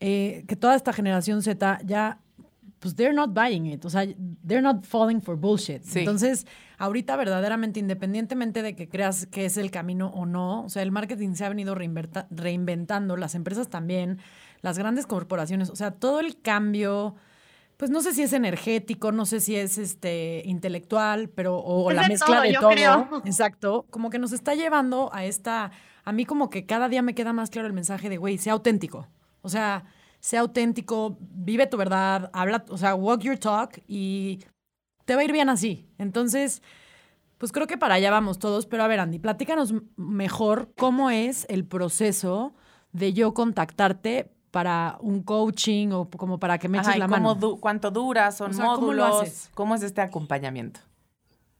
Eh, 0.00 0.44
que 0.46 0.56
toda 0.56 0.76
esta 0.76 0.92
generación 0.92 1.42
Z 1.42 1.80
ya, 1.84 2.20
pues 2.78 2.94
they're 2.94 3.14
not 3.14 3.34
buying 3.34 3.66
it, 3.66 3.84
o 3.84 3.90
sea, 3.90 4.06
they're 4.46 4.62
not 4.62 4.84
falling 4.84 5.20
for 5.20 5.36
bullshit. 5.36 5.82
Entonces, 5.96 6.46
ahorita 6.78 7.16
verdaderamente, 7.16 7.80
independientemente 7.80 8.62
de 8.62 8.76
que 8.76 8.88
creas 8.88 9.26
que 9.26 9.44
es 9.44 9.56
el 9.56 9.70
camino 9.70 10.08
o 10.08 10.24
no, 10.24 10.64
o 10.64 10.68
sea, 10.68 10.82
el 10.82 10.92
marketing 10.92 11.34
se 11.34 11.44
ha 11.44 11.48
venido 11.48 11.74
reinventando, 11.74 13.16
las 13.16 13.34
empresas 13.34 13.68
también 13.68 14.18
las 14.60 14.78
grandes 14.78 15.06
corporaciones, 15.06 15.70
o 15.70 15.76
sea, 15.76 15.92
todo 15.92 16.20
el 16.20 16.40
cambio, 16.40 17.14
pues 17.76 17.90
no 17.90 18.00
sé 18.00 18.12
si 18.14 18.22
es 18.22 18.32
energético, 18.32 19.12
no 19.12 19.26
sé 19.26 19.40
si 19.40 19.56
es 19.56 19.78
este 19.78 20.42
intelectual, 20.44 21.28
pero 21.28 21.58
o 21.58 21.90
la 21.90 22.08
mezcla 22.08 22.40
de 22.42 22.54
todo, 22.54 23.22
exacto, 23.24 23.86
como 23.90 24.10
que 24.10 24.18
nos 24.18 24.32
está 24.32 24.54
llevando 24.54 25.10
a 25.12 25.24
esta 25.24 25.70
a 26.08 26.12
mí 26.12 26.24
como 26.24 26.48
que 26.48 26.64
cada 26.64 26.88
día 26.88 27.02
me 27.02 27.14
queda 27.14 27.34
más 27.34 27.50
claro 27.50 27.68
el 27.68 27.74
mensaje 27.74 28.08
de, 28.08 28.16
güey, 28.16 28.38
sea 28.38 28.54
auténtico. 28.54 29.06
O 29.42 29.50
sea, 29.50 29.84
sea 30.20 30.40
auténtico, 30.40 31.18
vive 31.20 31.66
tu 31.66 31.76
verdad, 31.76 32.30
habla, 32.32 32.64
o 32.70 32.78
sea, 32.78 32.94
walk 32.94 33.20
your 33.20 33.36
talk 33.36 33.78
y 33.86 34.38
te 35.04 35.14
va 35.14 35.20
a 35.20 35.24
ir 35.24 35.32
bien 35.32 35.50
así. 35.50 35.86
Entonces, 35.98 36.62
pues 37.36 37.52
creo 37.52 37.66
que 37.66 37.76
para 37.76 37.96
allá 37.96 38.10
vamos 38.10 38.38
todos, 38.38 38.64
pero 38.64 38.84
a 38.84 38.88
ver, 38.88 39.00
Andy, 39.00 39.18
platícanos 39.18 39.74
mejor 39.96 40.72
cómo 40.78 41.10
es 41.10 41.44
el 41.50 41.66
proceso 41.66 42.54
de 42.92 43.12
yo 43.12 43.34
contactarte 43.34 44.32
para 44.58 44.96
un 45.02 45.22
coaching 45.22 45.92
o 45.92 46.10
como 46.10 46.40
para 46.40 46.58
que 46.58 46.68
me 46.68 46.78
eches 46.78 46.98
la 46.98 47.06
mano? 47.06 47.38
¿Cuánto 47.60 47.92
dura? 47.92 48.32
¿Son 48.32 48.56
módulos? 48.56 49.50
¿Cómo, 49.54 49.76
es 49.76 49.84
este 49.84 50.00
acompañamiento? 50.00 50.80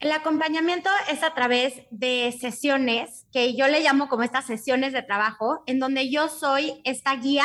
El 0.00 0.10
acompañamiento 0.10 0.90
es 1.08 1.22
a 1.22 1.32
través 1.32 1.82
de 1.92 2.36
sesiones 2.40 3.28
que 3.32 3.54
yo 3.54 3.68
le 3.68 3.82
llamo 3.82 4.08
como 4.08 4.24
estas 4.24 4.46
sesiones 4.46 4.92
de 4.92 5.02
trabajo, 5.02 5.62
en 5.66 5.78
donde 5.78 6.10
yo 6.10 6.28
soy 6.28 6.80
esta 6.82 7.14
guía 7.14 7.44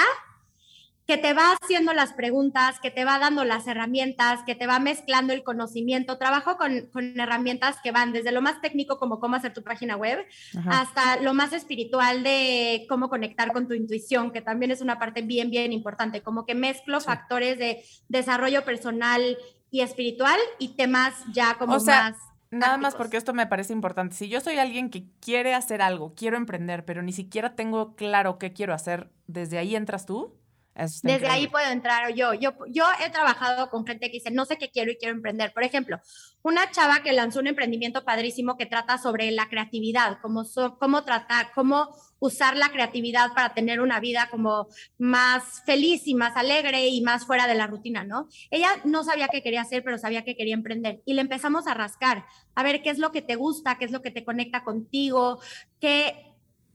que 1.06 1.18
te 1.18 1.34
va 1.34 1.58
haciendo 1.62 1.94
las 1.94 2.14
preguntas, 2.14 2.80
que 2.80 2.90
te 2.90 3.04
va 3.04 3.20
dando 3.20 3.44
las 3.44 3.68
herramientas, 3.68 4.42
que 4.46 4.56
te 4.56 4.68
va 4.68 4.80
mezclando 4.80 5.34
el 5.34 5.44
conocimiento. 5.44 6.18
Trabajo 6.18 6.58
con, 6.58 6.90
herramientas 7.20 7.78
que 7.84 7.92
van 7.92 8.14
desde 8.14 8.32
lo 8.32 8.42
más 8.42 8.62
técnico 8.62 8.98
como 9.00 9.20
cómo 9.20 9.36
hacer 9.36 9.54
tu 9.54 9.64
página 9.64 9.98
web, 9.98 10.26
hasta 10.66 11.18
lo 11.18 11.34
más 11.34 11.52
espiritual 11.52 12.24
de 12.24 12.86
cómo 12.88 13.10
conectar 13.10 13.52
con 13.52 13.68
tu 13.68 13.74
intuición, 13.74 14.32
que 14.32 14.42
también 14.42 14.72
es 14.72 14.82
una 14.82 14.98
parte 14.98 15.22
bien, 15.22 15.50
bien 15.50 15.74
importante, 15.74 16.22
como 16.22 16.46
que 16.46 16.56
mezclo 16.56 17.02
factores 17.02 17.58
de 17.60 17.84
desarrollo 18.08 18.64
personal 18.64 19.38
y 19.72 19.82
espiritual 19.82 20.40
y 20.60 20.76
temas 20.76 21.14
ya 21.34 21.56
como 21.58 21.80
más... 21.80 22.16
Nada 22.50 22.78
más 22.78 22.94
porque 22.94 23.18
esto 23.18 23.34
me 23.34 23.48
parece 23.48 23.74
importante. 23.74 24.16
Si 24.16 24.30
yo 24.30 24.40
soy 24.40 24.60
alguien 24.60 24.92
que 24.92 25.08
quiere 25.20 25.56
hacer 25.56 25.82
algo, 25.82 26.14
quiero 26.14 26.38
emprender, 26.38 26.86
pero 26.86 27.02
ni 27.02 27.12
siquiera 27.12 27.56
tengo 27.56 27.96
claro 27.96 28.38
qué 28.38 28.54
quiero 28.54 28.76
hacer, 28.76 29.10
¿desde 29.26 29.58
ahí 29.58 29.76
entras 29.76 30.06
tú? 30.06 30.38
Desde 30.76 31.28
ahí 31.28 31.48
puedo 31.48 31.70
entrar 31.70 32.14
yo. 32.14 32.34
yo. 32.34 32.54
Yo 32.70 32.86
he 33.06 33.10
trabajado 33.12 33.70
con 33.70 33.86
gente 33.86 34.08
que 34.08 34.18
dice, 34.18 34.32
no 34.32 34.46
sé 34.46 34.58
qué 34.58 34.70
quiero 34.72 34.92
y 34.92 34.98
quiero 34.98 35.14
emprender. 35.14 35.54
Por 35.54 35.64
ejemplo, 35.64 36.00
una 36.42 36.72
chava 36.72 37.04
que 37.04 37.14
lanzó 37.14 37.40
un 37.40 37.48
emprendimiento 37.48 38.04
padrísimo 38.04 38.58
que 38.58 38.66
trata 38.66 38.98
sobre 38.98 39.30
la 39.32 39.50
creatividad, 39.50 40.18
cómo, 40.22 40.44
cómo 40.80 41.04
tratar, 41.04 41.52
cómo 41.54 41.90
usar 42.20 42.56
la 42.56 42.70
creatividad 42.70 43.34
para 43.34 43.54
tener 43.54 43.82
una 43.82 44.00
vida 44.00 44.30
como 44.32 44.68
más 44.98 45.62
feliz 45.66 46.08
y 46.08 46.16
más 46.16 46.36
alegre 46.38 46.88
y 46.88 47.02
más 47.02 47.26
fuera 47.26 47.48
de 47.48 47.56
la 47.56 47.68
rutina, 47.68 48.04
¿no? 48.04 48.28
Ella 48.50 48.70
no 48.86 49.04
sabía 49.04 49.28
qué 49.28 49.44
quería 49.44 49.62
hacer, 49.62 49.84
pero 49.84 49.98
sabía 49.98 50.24
que 50.24 50.36
quería 50.36 50.54
emprender. 50.54 51.02
Y 51.06 51.14
le 51.14 51.22
empezamos 51.22 51.68
a 51.68 51.74
rascar, 51.74 52.26
a 52.56 52.64
ver 52.64 52.82
qué 52.82 52.90
es 52.90 52.98
lo 52.98 53.12
que 53.12 53.22
te 53.22 53.36
gusta, 53.36 53.78
qué 53.78 53.86
es 53.86 53.92
lo 53.92 54.02
que 54.02 54.12
te 54.12 54.24
conecta 54.24 54.64
contigo, 54.64 55.40
qué 55.80 56.33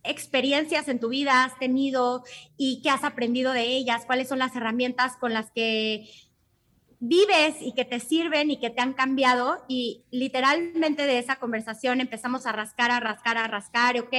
experiencias 0.08 0.88
en 0.88 1.00
tu 1.00 1.08
vida 1.08 1.44
has 1.44 1.58
tenido 1.58 2.24
y 2.56 2.80
qué 2.82 2.90
has 2.90 3.04
aprendido 3.04 3.52
de 3.52 3.64
ellas, 3.64 4.04
cuáles 4.06 4.28
son 4.28 4.38
las 4.38 4.56
herramientas 4.56 5.16
con 5.16 5.32
las 5.32 5.50
que 5.50 6.08
vives 7.00 7.56
y 7.60 7.72
que 7.74 7.84
te 7.84 8.00
sirven 8.00 8.50
y 8.50 8.58
que 8.58 8.70
te 8.70 8.80
han 8.80 8.94
cambiado. 8.94 9.64
Y 9.68 10.02
literalmente 10.10 11.06
de 11.06 11.18
esa 11.18 11.36
conversación 11.36 12.00
empezamos 12.00 12.46
a 12.46 12.52
rascar, 12.52 12.90
a 12.90 13.00
rascar, 13.00 13.36
a 13.36 13.46
rascar, 13.46 13.98
ok, 14.00 14.14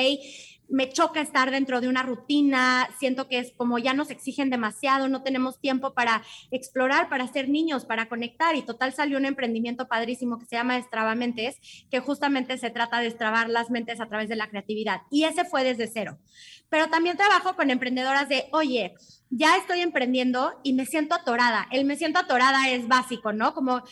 me 0.69 0.89
choca 0.89 1.21
estar 1.21 1.51
dentro 1.51 1.81
de 1.81 1.87
una 1.87 2.03
rutina, 2.03 2.89
siento 2.99 3.27
que 3.27 3.39
es 3.39 3.51
como 3.57 3.77
ya 3.79 3.93
nos 3.93 4.09
exigen 4.09 4.49
demasiado, 4.49 5.07
no 5.07 5.23
tenemos 5.23 5.59
tiempo 5.59 5.93
para 5.93 6.23
explorar, 6.51 7.09
para 7.09 7.27
ser 7.27 7.49
niños, 7.49 7.85
para 7.85 8.07
conectar 8.07 8.55
y 8.55 8.61
total 8.61 8.93
salió 8.93 9.17
un 9.17 9.25
emprendimiento 9.25 9.87
padrísimo 9.87 10.37
que 10.37 10.45
se 10.45 10.55
llama 10.55 10.79
Mentes, 11.15 11.57
que 11.89 11.99
justamente 11.99 12.57
se 12.57 12.69
trata 12.69 12.99
de 12.99 13.05
destrabar 13.05 13.49
las 13.49 13.69
mentes 13.69 13.99
a 13.99 14.07
través 14.07 14.29
de 14.29 14.35
la 14.35 14.49
creatividad 14.49 15.01
y 15.09 15.23
ese 15.23 15.45
fue 15.45 15.63
desde 15.63 15.87
cero. 15.87 16.17
Pero 16.69 16.87
también 16.87 17.17
trabajo 17.17 17.55
con 17.55 17.71
emprendedoras 17.71 18.29
de, 18.29 18.45
oye, 18.51 18.93
ya 19.31 19.57
estoy 19.57 19.81
emprendiendo 19.81 20.59
y 20.63 20.73
me 20.73 20.85
siento 20.85 21.15
atorada. 21.15 21.67
El 21.71 21.85
me 21.85 21.95
siento 21.95 22.19
atorada 22.19 22.69
es 22.69 22.87
básico, 22.87 23.33
¿no? 23.33 23.53
Como 23.53 23.83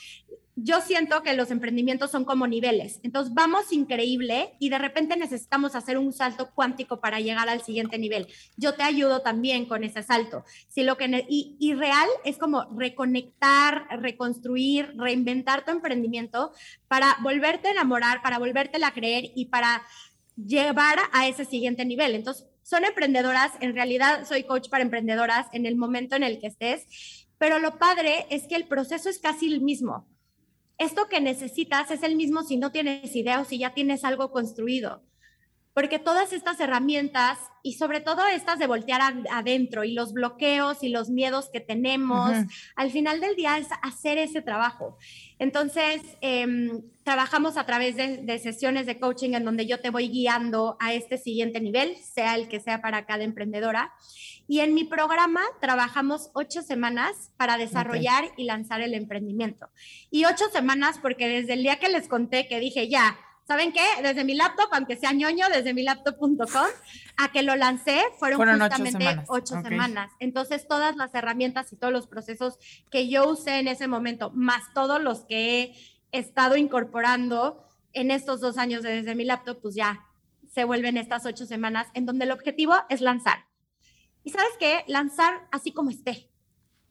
yo 0.60 0.82
siento 0.82 1.22
que 1.22 1.36
los 1.36 1.52
emprendimientos 1.52 2.10
son 2.10 2.26
como 2.26 2.48
niveles. 2.48 3.00
Entonces 3.04 3.32
vamos 3.36 3.72
increíble 3.72 4.56
y 4.60 4.70
de 4.70 4.80
repente 4.80 5.16
necesitamos 5.16 5.76
hacer 5.76 6.00
un 6.00 6.12
salto 6.12 6.50
cuántico 6.56 7.00
para 7.00 7.20
llegar 7.20 7.48
al 7.48 7.62
siguiente 7.62 8.00
nivel. 8.00 8.28
Yo 8.56 8.74
te 8.74 8.82
ayudo 8.82 9.22
también 9.22 9.68
con 9.68 9.84
ese 9.84 10.02
salto. 10.02 10.44
Si 10.68 10.82
lo 10.82 10.98
que 10.98 11.26
y, 11.30 11.56
y 11.60 11.76
real 11.76 12.08
es 12.26 12.40
como 12.40 12.66
reconectar, 12.76 13.88
reconstruir, 14.02 14.96
reinventar 14.98 15.64
tu 15.64 15.70
emprendimiento 15.70 16.52
para 16.88 17.18
volverte 17.22 17.68
a 17.68 17.72
enamorar, 17.72 18.24
para 18.24 18.40
volverte 18.40 18.84
a 18.84 18.92
creer 18.92 19.26
y 19.36 19.46
para 19.46 19.84
llevar 20.36 20.98
a 21.12 21.28
ese 21.28 21.46
siguiente 21.46 21.86
nivel. 21.86 22.16
Entonces, 22.16 22.48
son 22.64 22.84
emprendedoras, 22.84 23.52
en 23.62 23.76
realidad 23.76 24.26
soy 24.28 24.44
coach 24.44 24.70
para 24.70 24.84
emprendedoras 24.84 25.46
en 25.54 25.68
el 25.68 25.76
momento 25.76 26.16
en 26.16 26.24
el 26.24 26.40
que 26.40 26.48
estés, 26.48 27.28
pero 27.38 27.60
lo 27.60 27.78
padre 27.78 28.26
es 28.32 28.48
que 28.48 28.56
el 28.56 28.68
proceso 28.68 29.08
es 29.08 29.20
casi 29.20 29.54
el 29.54 29.62
mismo 29.62 30.08
esto 30.78 31.08
que 31.10 31.22
necesitas 31.22 31.92
es 31.92 32.04
el 32.04 32.16
mismo 32.16 32.44
si 32.44 32.58
no 32.58 32.72
tienes 32.72 33.16
idea 33.16 33.42
o 33.42 33.46
si 33.46 33.58
ya 33.58 33.74
tienes 33.74 34.04
algo 34.04 34.32
construido. 34.32 35.04
Porque 35.74 36.00
todas 36.00 36.34
estas 36.34 36.60
herramientas 36.60 37.38
y 37.62 37.74
sobre 37.74 38.02
todo 38.02 38.26
estas 38.26 38.58
de 38.58 38.66
voltear 38.66 39.00
adentro 39.32 39.84
y 39.84 39.94
los 39.94 40.12
bloqueos 40.12 40.82
y 40.82 40.90
los 40.90 41.12
miedos 41.12 41.50
que 41.54 41.60
tenemos, 41.60 42.32
al 42.76 42.90
final 42.90 43.20
del 43.20 43.36
día 43.36 43.60
es 43.60 43.68
hacer 43.84 44.18
ese 44.18 44.42
trabajo. 44.42 44.98
Entonces, 45.38 46.02
em, 46.22 46.82
trabajamos 47.04 47.58
a 47.58 47.68
través 47.68 47.96
de, 47.96 48.18
de, 48.18 48.40
sesiones 48.40 48.88
de 48.88 49.00
coaching 49.00 49.36
en 49.36 49.46
donde 49.46 49.68
yo 49.68 49.80
te 49.80 49.92
voy 49.92 50.08
guiando 50.10 50.78
a 50.80 50.96
este 50.96 51.20
siguiente 51.20 51.62
nivel, 51.62 51.96
sea 51.98 52.34
el 52.34 52.48
que 52.48 52.60
sea 52.60 52.82
para 52.82 53.06
cada 53.06 53.24
emprendedora. 53.24 53.94
Y 54.48 54.62
en 54.62 54.74
mi 54.74 54.86
programa 54.86 55.42
trabajamos 55.60 56.32
ocho 56.34 56.62
semanas 56.62 57.32
para 57.38 57.58
desarrollar 57.58 58.26
y 58.38 58.46
lanzar 58.46 58.82
el 58.82 58.94
emprendimiento. 58.94 59.70
Y 60.10 60.26
ocho 60.26 60.46
semanas 60.52 61.00
porque 61.02 61.28
desde 61.28 61.54
el 61.54 61.64
día 61.64 61.80
que 61.80 61.90
les 61.90 62.08
conté 62.08 62.48
que 62.48 62.60
dije, 62.60 62.88
ya, 62.88 63.18
¿saben 63.48 63.72
qué? 63.72 63.86
Desde 64.02 64.24
mi 64.24 64.36
laptop, 64.36 64.68
aunque 64.72 64.98
sea 64.98 65.14
ñoño, 65.14 65.48
desde 65.50 65.74
mi 65.74 65.84
laptop.com, 65.84 66.68
a 67.18 67.32
que 67.32 67.44
lo 67.44 67.56
lancé 67.56 68.02
fueron, 68.20 68.38
Fueron 68.38 68.62
ocho 68.62 68.70
justamente 68.70 69.06
semanas, 69.06 69.26
ocho 69.30 69.62
semanas. 69.62 70.12
Entonces, 70.20 70.68
todas 70.68 70.96
las 70.96 71.14
herramientas 71.14 71.72
y 71.72 71.78
todos 71.78 71.94
los 71.94 72.08
procesos 72.08 72.60
que 72.92 73.10
yo 73.10 73.30
usé 73.30 73.60
en 73.60 73.68
ese 73.68 73.88
momento, 73.88 74.32
más 74.32 74.64
todos 74.74 75.02
los 75.02 75.26
que 75.26 75.76
he 76.12 76.18
estado 76.20 76.58
incorporando 76.58 77.64
en 77.94 78.12
estos 78.12 78.42
dos 78.42 78.58
años 78.58 78.84
de 78.84 78.92
desde 78.92 79.16
mi 79.16 79.24
laptop, 79.24 79.60
pues 79.62 79.76
ya 79.76 80.06
se 80.54 80.64
vuelven 80.64 80.98
estas 80.98 81.26
ocho 81.26 81.46
semanas 81.46 81.88
en 81.94 82.06
donde 82.06 82.26
el 82.26 82.32
objetivo 82.32 82.76
es 82.90 83.02
lanzar. 83.02 83.47
Y 84.28 84.30
sabes 84.30 84.52
qué? 84.60 84.84
Lanzar 84.88 85.48
así 85.54 85.72
como 85.72 85.90
esté. 85.90 86.30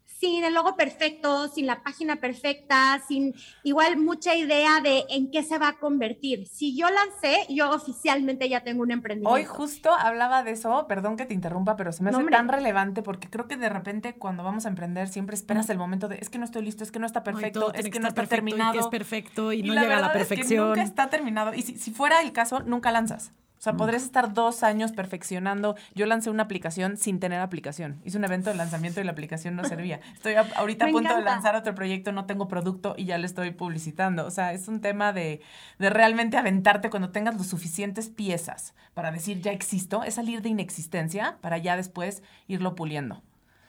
Sin 0.07 0.43
el 0.43 0.55
logo 0.55 0.75
perfecto, 0.75 1.47
sin 1.49 1.67
la 1.67 1.83
página 1.83 2.15
perfecta, 2.15 2.99
sin 3.07 3.35
igual 3.63 3.97
mucha 3.97 4.35
idea 4.35 4.81
de 4.81 5.05
en 5.11 5.29
qué 5.29 5.43
se 5.43 5.59
va 5.59 5.67
a 5.67 5.73
convertir. 5.77 6.47
Si 6.47 6.75
yo 6.75 6.87
lancé, 6.89 7.45
yo 7.47 7.69
oficialmente 7.69 8.49
ya 8.49 8.63
tengo 8.63 8.81
un 8.81 8.89
emprendimiento. 8.89 9.31
Hoy 9.31 9.45
justo 9.45 9.93
hablaba 9.93 10.41
de 10.41 10.49
eso, 10.49 10.87
perdón 10.87 11.15
que 11.15 11.27
te 11.27 11.35
interrumpa, 11.35 11.75
pero 11.75 11.91
se 11.91 12.01
me 12.01 12.09
hace 12.09 12.23
tan 12.23 12.47
relevante 12.47 13.03
porque 13.03 13.29
creo 13.29 13.47
que 13.47 13.55
de 13.55 13.69
repente 13.69 14.15
cuando 14.15 14.41
vamos 14.43 14.65
a 14.65 14.69
emprender 14.69 15.07
siempre 15.07 15.35
esperas 15.35 15.69
el 15.69 15.77
momento 15.77 16.07
de 16.07 16.17
es 16.19 16.31
que 16.31 16.39
no 16.39 16.45
estoy 16.45 16.63
listo, 16.63 16.83
es 16.83 16.91
que 16.91 16.97
no 16.97 17.05
está 17.05 17.23
perfecto, 17.23 17.71
es 17.75 17.87
que 17.87 17.99
no 17.99 18.07
está 18.07 18.23
estar 18.23 18.27
perfecto, 18.27 18.47
y 18.47 18.49
terminado. 18.49 18.73
que 18.73 18.79
es 18.79 18.87
perfecto 18.87 19.53
y, 19.53 19.59
Y 19.59 19.61
no 19.61 19.75
la 19.75 19.81
llega 19.81 19.97
a 19.97 20.01
la 20.01 20.07
verdad 20.07 20.21
es 20.23 20.27
que 20.27 20.35
perfección. 20.37 20.69
nunca 20.69 20.81
está 20.81 21.11
terminado. 21.11 21.53
Y 21.53 21.61
si, 21.61 21.77
si 21.77 21.91
fuera 21.91 22.21
el 22.21 22.31
caso, 22.31 22.61
nunca 22.61 22.91
lanzas. 22.91 23.31
O 23.57 23.61
sea, 23.61 23.73
podrías 23.73 24.03
estar 24.03 24.33
dos 24.33 24.61
años 24.63 24.91
perfeccionando. 24.91 25.75
Yo 25.95 26.05
lancé 26.05 26.29
una 26.29 26.43
aplicación 26.43 26.95
sin 26.97 27.19
tener 27.19 27.39
aplicación. 27.41 27.99
Hice 28.05 28.17
un 28.17 28.23
evento 28.25 28.49
de 28.51 28.55
lanzamiento 28.55 29.01
y 29.01 29.03
la 29.03 29.11
aplicación 29.11 29.55
no 29.55 29.63
servía. 29.63 29.99
Estoy 30.13 30.33
a- 30.35 30.45
ahorita 30.55 30.85
a 30.85 30.87
punto 30.93 31.09
de 31.09 31.23
lanzar 31.33 31.55
otro 31.55 31.73
proyecto, 31.73 32.11
no 32.11 32.25
tengo 32.25 32.47
producto 32.47 32.93
y 32.97 33.05
ya 33.05 33.17
lo 33.17 33.25
estoy 33.25 33.51
publicitando. 33.51 34.25
O 34.25 34.31
sea, 34.31 34.53
es 34.53 34.67
un 34.67 34.79
tema 34.81 35.11
de, 35.11 35.41
de 35.79 35.89
realmente 35.89 36.37
aventarte 36.37 36.89
cuando 36.89 37.09
tengas 37.09 37.35
los 37.35 37.47
suficientes 37.47 38.09
piezas 38.09 38.75
para 38.93 39.11
decir 39.11 39.41
ya 39.41 39.51
existo, 39.51 40.03
es 40.03 40.13
salir 40.15 40.41
de 40.41 40.49
inexistencia 40.49 41.37
para 41.41 41.57
ya 41.57 41.75
después 41.75 42.21
irlo 42.47 42.75
puliendo. 42.75 43.23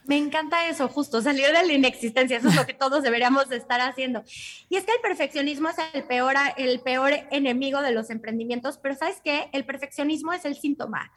Me 0.08 0.16
encanta 0.16 0.66
eso, 0.68 0.88
justo, 0.88 1.20
salir 1.22 1.46
de 1.46 1.52
la 1.52 1.72
inexistencia, 1.72 2.38
eso 2.38 2.48
es 2.48 2.56
lo 2.56 2.64
que 2.66 2.72
todos 2.74 3.02
deberíamos 3.02 3.48
de 3.50 3.56
estar 3.58 3.80
haciendo. 3.82 4.24
Y 4.70 4.76
es 4.76 4.84
que 4.84 4.92
el 4.92 5.00
perfeccionismo 5.02 5.68
es 5.68 5.76
el 5.92 6.02
peor, 6.04 6.34
el 6.56 6.80
peor 6.80 7.12
enemigo 7.30 7.82
de 7.82 7.92
los 7.92 8.08
emprendimientos, 8.08 8.78
pero 8.78 8.94
¿sabes 8.96 9.20
qué? 9.22 9.50
El 9.52 9.66
perfeccionismo 9.66 10.32
es 10.32 10.46
el 10.46 10.56
síntoma, 10.56 11.12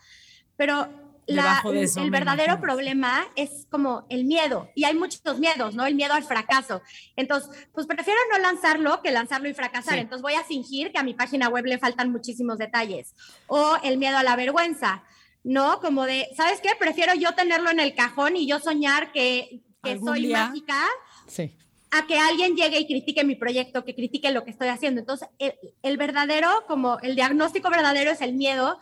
pero 0.57 0.89
la- 1.25 1.63
eso, 1.75 2.01
el 2.01 2.12
verdadero 2.12 2.53
imagino. 2.55 2.62
problema 2.62 3.25
es 3.38 3.65
como 3.69 4.05
el 4.10 4.25
miedo, 4.25 4.69
y 4.75 4.83
hay 4.83 4.95
muchos 4.95 5.39
miedos, 5.39 5.74
¿no? 5.74 5.86
El 5.86 5.95
miedo 5.95 6.13
al 6.13 6.25
fracaso. 6.25 6.81
Entonces, 7.15 7.50
pues 7.71 7.88
prefiero 7.88 8.19
no 8.33 8.39
lanzarlo 8.39 9.01
que 9.01 9.12
lanzarlo 9.12 9.48
y 9.48 9.53
fracasar, 9.53 9.93
Sí. 9.93 10.00
entonces 10.01 10.21
voy 10.21 10.33
a 10.33 10.43
fingir 10.43 10.91
que 10.91 10.98
a 11.00 11.03
mi 11.03 11.13
página 11.13 11.48
web 11.48 11.63
le 11.65 11.77
faltan 11.77 12.12
muchísimos 12.12 12.57
detalles. 12.57 13.15
O 13.48 13.77
el 13.83 13.98
miedo 13.98 14.17
a 14.17 14.24
la 14.24 14.36
vergüenza. 14.36 15.03
¿No? 15.43 15.79
Como 15.79 16.05
de, 16.05 16.27
¿sabes 16.36 16.62
qué? 16.62 16.69
Prefiero 16.79 17.13
yo 17.15 17.33
tenerlo 17.33 17.69
en 17.69 17.79
el 17.79 17.95
cajón 17.95 18.36
y 18.36 18.48
yo 18.48 18.60
soñar 18.60 19.12
que, 19.12 19.62
que 19.83 20.00
soy 20.00 20.24
día. 20.27 20.48
mágica 20.48 20.86
Sí. 21.27 21.55
a 21.91 22.05
que 22.07 22.17
alguien 22.19 22.55
llegue 22.55 22.79
y 22.79 22.88
critique 22.88 23.24
mi 23.24 23.36
proyecto, 23.36 23.83
que 23.83 23.95
critique 23.95 24.31
lo 24.31 24.43
que 24.43 24.51
estoy 24.51 24.67
haciendo. 24.67 25.00
Entonces, 25.00 25.27
el, 25.39 25.53
el 25.81 25.98
verdadero, 25.98 26.50
como 26.67 27.00
el 27.00 27.15
diagnóstico 27.15 27.69
verdadero 27.69 28.12
es 28.12 28.21
el 28.21 28.33
miedo. 28.33 28.79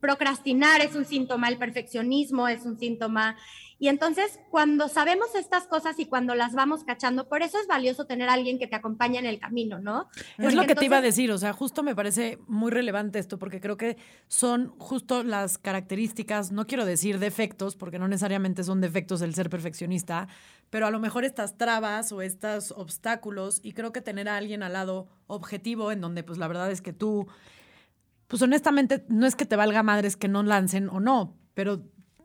Procrastinar 0.00 0.80
es 0.82 0.94
un 0.94 1.04
síntoma, 1.04 1.48
el 1.48 1.58
perfeccionismo 1.58 2.46
es 2.48 2.64
un 2.64 2.78
síntoma. 2.78 3.36
Y 3.84 3.88
entonces, 3.88 4.40
cuando 4.50 4.88
sabemos 4.88 5.34
estas 5.34 5.66
cosas 5.66 5.98
y 5.98 6.06
cuando 6.06 6.34
las 6.34 6.54
vamos 6.54 6.84
cachando, 6.84 7.28
por 7.28 7.42
eso 7.42 7.58
es 7.60 7.66
valioso 7.66 8.06
tener 8.06 8.30
a 8.30 8.32
alguien 8.32 8.58
que 8.58 8.66
te 8.66 8.76
acompañe 8.76 9.18
en 9.18 9.26
el 9.26 9.38
camino, 9.38 9.78
¿no? 9.78 10.08
Es 10.38 10.54
lo 10.54 10.64
que 10.64 10.74
te 10.74 10.86
iba 10.86 10.96
a 10.96 11.02
decir, 11.02 11.30
o 11.30 11.36
sea, 11.36 11.52
justo 11.52 11.82
me 11.82 11.94
parece 11.94 12.38
muy 12.46 12.70
relevante 12.70 13.18
esto, 13.18 13.38
porque 13.38 13.60
creo 13.60 13.76
que 13.76 13.98
son 14.26 14.72
justo 14.78 15.22
las 15.22 15.58
características, 15.58 16.50
no 16.50 16.66
quiero 16.66 16.86
decir 16.86 17.18
defectos, 17.18 17.76
porque 17.76 17.98
no 17.98 18.08
necesariamente 18.08 18.64
son 18.64 18.80
defectos 18.80 19.20
el 19.20 19.34
ser 19.34 19.50
perfeccionista, 19.50 20.28
pero 20.70 20.86
a 20.86 20.90
lo 20.90 20.98
mejor 20.98 21.26
estas 21.26 21.58
trabas 21.58 22.10
o 22.10 22.22
estos 22.22 22.70
obstáculos, 22.70 23.60
y 23.62 23.72
creo 23.72 23.92
que 23.92 24.00
tener 24.00 24.30
a 24.30 24.38
alguien 24.38 24.62
al 24.62 24.72
lado 24.72 25.08
objetivo, 25.26 25.92
en 25.92 26.00
donde 26.00 26.22
pues 26.22 26.38
la 26.38 26.48
verdad 26.48 26.70
es 26.70 26.80
que 26.80 26.94
tú, 26.94 27.26
pues 28.28 28.40
honestamente, 28.40 29.04
no 29.08 29.26
es 29.26 29.36
que 29.36 29.44
te 29.44 29.56
valga 29.56 29.82
madres 29.82 30.16
que 30.16 30.28
no 30.28 30.42
lancen 30.42 30.88
o 30.88 31.00
no, 31.00 31.36
pero 31.52 31.82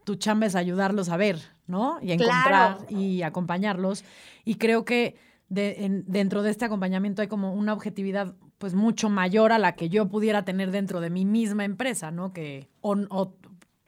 tu 0.09 0.15
chamba 0.15 0.47
es 0.47 0.55
ayudarlos 0.55 1.09
a 1.09 1.17
ver, 1.17 1.39
¿no? 1.69 1.99
Y 2.01 2.11
encontrar 2.11 2.77
Claro. 2.79 2.85
y 2.89 3.21
acompañarlos. 3.21 4.03
Y 4.43 4.55
creo 4.55 4.83
que 4.83 5.15
de- 5.47 5.85
en- 5.85 6.03
dentro 6.07 6.43
de 6.43 6.51
este 6.51 6.65
acompañamiento 6.65 7.21
hay 7.21 7.27
como 7.29 7.53
una 7.53 7.71
objetividad 7.73 8.35
pues 8.57 8.73
mucho 8.73 9.09
mayor 9.09 9.53
a 9.53 9.57
la 9.59 9.75
que 9.75 9.87
yo 9.87 10.09
pudiera 10.09 10.43
tener 10.43 10.71
dentro 10.71 10.99
de 10.99 11.09
mi 11.09 11.23
misma 11.23 11.63
empresa, 11.63 12.11
¿no? 12.11 12.33
Que, 12.33 12.67
o, 12.81 12.95
o 13.09 13.35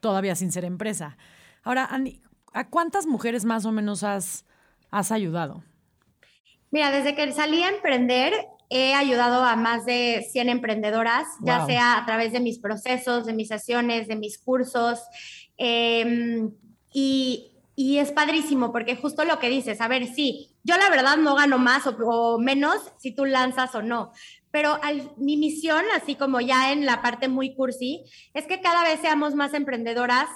todavía 0.00 0.34
sin 0.34 0.50
ser 0.50 0.64
empresa. 0.64 1.18
Ahora, 1.62 1.84
Andy, 1.84 2.20
¿a 2.54 2.68
cuántas 2.68 3.06
mujeres 3.06 3.44
más 3.44 3.66
o 3.66 3.72
menos 3.72 4.02
has, 4.02 4.46
has 4.90 5.12
ayudado? 5.12 5.62
Mira, 6.70 6.90
desde 6.90 7.14
que 7.14 7.30
salí 7.32 7.62
a 7.62 7.68
emprender, 7.68 8.32
he 8.70 8.94
ayudado 8.94 9.44
a 9.44 9.54
más 9.56 9.84
de 9.84 10.26
100 10.32 10.48
emprendedoras, 10.48 11.26
ya 11.42 11.66
sea 11.66 11.98
a 11.98 12.06
través 12.06 12.32
de 12.32 12.40
mis 12.40 12.58
procesos, 12.58 13.26
de 13.26 13.34
mis 13.34 13.48
sesiones, 13.48 14.08
de 14.08 14.16
mis 14.16 14.38
cursos. 14.38 15.00
em, 15.58 16.50
y, 16.92 17.51
y 17.74 17.98
es 17.98 18.12
padrísimo 18.12 18.72
porque 18.72 18.96
justo 18.96 19.24
lo 19.24 19.38
que 19.38 19.48
dices, 19.48 19.80
a 19.80 19.88
ver, 19.88 20.06
sí, 20.06 20.56
yo 20.62 20.76
la 20.76 20.90
verdad 20.90 21.16
no 21.16 21.34
gano 21.34 21.58
más 21.58 21.84
o, 21.86 22.38
menos 22.38 22.76
si 22.98 23.12
tú 23.12 23.24
lanzas 23.24 23.74
o 23.74 23.82
no. 23.82 24.12
Pero 24.50 24.78
mi 25.16 25.38
misión, 25.38 25.82
así 25.96 26.14
como 26.14 26.40
ya 26.40 26.72
en 26.72 26.84
la 26.84 27.00
parte 27.00 27.28
muy 27.28 27.54
cursi, 27.54 28.04
es 28.34 28.46
que 28.46 28.60
cada 28.60 28.82
vez 28.82 29.00
seamos 29.00 29.34
más 29.34 29.54
emprendedoras 29.54 30.28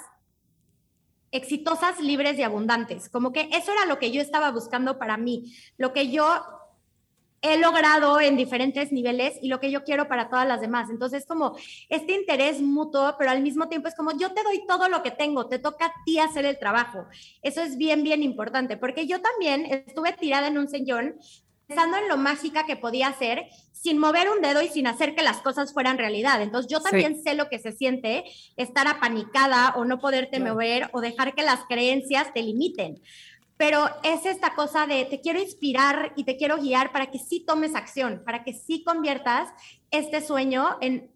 exitosas, 1.31 1.99
libres 1.99 2.39
y 2.39 2.43
abundantes. 2.43 3.09
Como 3.09 3.31
que 3.31 3.49
eso 3.53 3.71
era 3.71 3.85
lo 3.85 3.99
que 3.99 4.11
yo 4.11 4.21
estaba 4.21 4.51
buscando 4.51 4.97
para 4.97 5.17
mí, 5.17 5.53
lo 5.77 5.93
que 5.93 6.09
yo 6.09 6.25
he 7.41 7.57
logrado 7.57 8.19
en 8.19 8.35
diferentes 8.35 8.91
niveles 8.91 9.35
y 9.41 9.47
lo 9.47 9.59
que 9.59 9.69
yo 9.71 9.83
quiero 9.83 10.07
para 10.07 10.29
todas 10.29 10.47
las 10.47 10.59
demás. 10.61 10.89
Entonces, 10.89 11.25
como 11.25 11.55
este 11.89 12.13
interés 12.13 12.61
mutuo, 12.61 13.15
pero 13.17 13.29
al 13.31 13.41
mismo 13.41 13.67
tiempo 13.69 13.87
es 13.87 13.95
como 13.95 14.11
yo 14.17 14.33
te 14.33 14.43
doy 14.43 14.65
todo 14.67 14.89
lo 14.89 15.03
que 15.03 15.11
tengo, 15.11 15.47
te 15.47 15.59
toca 15.59 15.85
a 15.87 15.93
ti 16.05 16.19
hacer 16.19 16.45
el 16.45 16.57
trabajo. 16.57 17.05
Eso 17.41 17.61
es 17.61 17.77
bien, 17.77 18.03
bien 18.03 18.23
importante, 18.23 18.75
porque 18.77 19.05
yo 19.07 19.21
también 19.21 19.65
estuve 19.65 20.13
tirada 20.13 20.47
en 20.47 20.57
un 20.57 20.67
sillón 20.67 21.15
pensando 21.67 21.97
en 21.97 22.07
lo 22.07 22.15
mágica 22.17 22.65
que 22.65 22.77
podía 22.77 23.11
ser 23.13 23.47
sin 23.73 23.99
mover 23.99 24.29
un 24.29 24.41
dedo 24.41 24.61
y 24.61 24.69
sin 24.69 24.87
hacer 24.87 25.13
que 25.15 25.21
las 25.21 25.37
cosas 25.41 25.73
fueran 25.73 25.97
realidad. 25.97 26.41
Entonces 26.41 26.71
yo 26.71 26.79
Sí. 26.79 26.85
también 26.89 27.21
sé 27.21 27.35
lo 27.35 27.49
que 27.49 27.59
se 27.59 27.73
siente 27.73 28.23
estar 28.55 28.87
apanicada 28.87 29.73
o 29.75 29.83
no 29.85 29.99
poderte 29.99 30.37
Claro. 30.37 30.53
mover 30.53 30.89
o 30.93 31.01
dejar 31.01 31.35
que 31.35 31.43
las 31.43 31.59
creencias 31.67 32.33
te 32.33 32.41
limiten. 32.41 33.01
Pero 33.57 33.89
es 34.03 34.25
esta 34.25 34.53
cosa 34.55 34.85
de 34.85 35.05
te 35.05 35.19
quiero 35.19 35.39
inspirar 35.39 36.13
y 36.15 36.23
te 36.23 36.37
quiero 36.37 36.57
guiar 36.57 36.91
para 36.91 37.07
que 37.07 37.19
sí 37.19 37.43
tomes 37.45 37.75
acción, 37.75 38.21
para 38.23 38.43
que 38.43 38.53
sí 38.53 38.83
conviertas 38.83 39.49
este 39.91 40.21
sueño 40.21 40.77
en, 40.79 41.11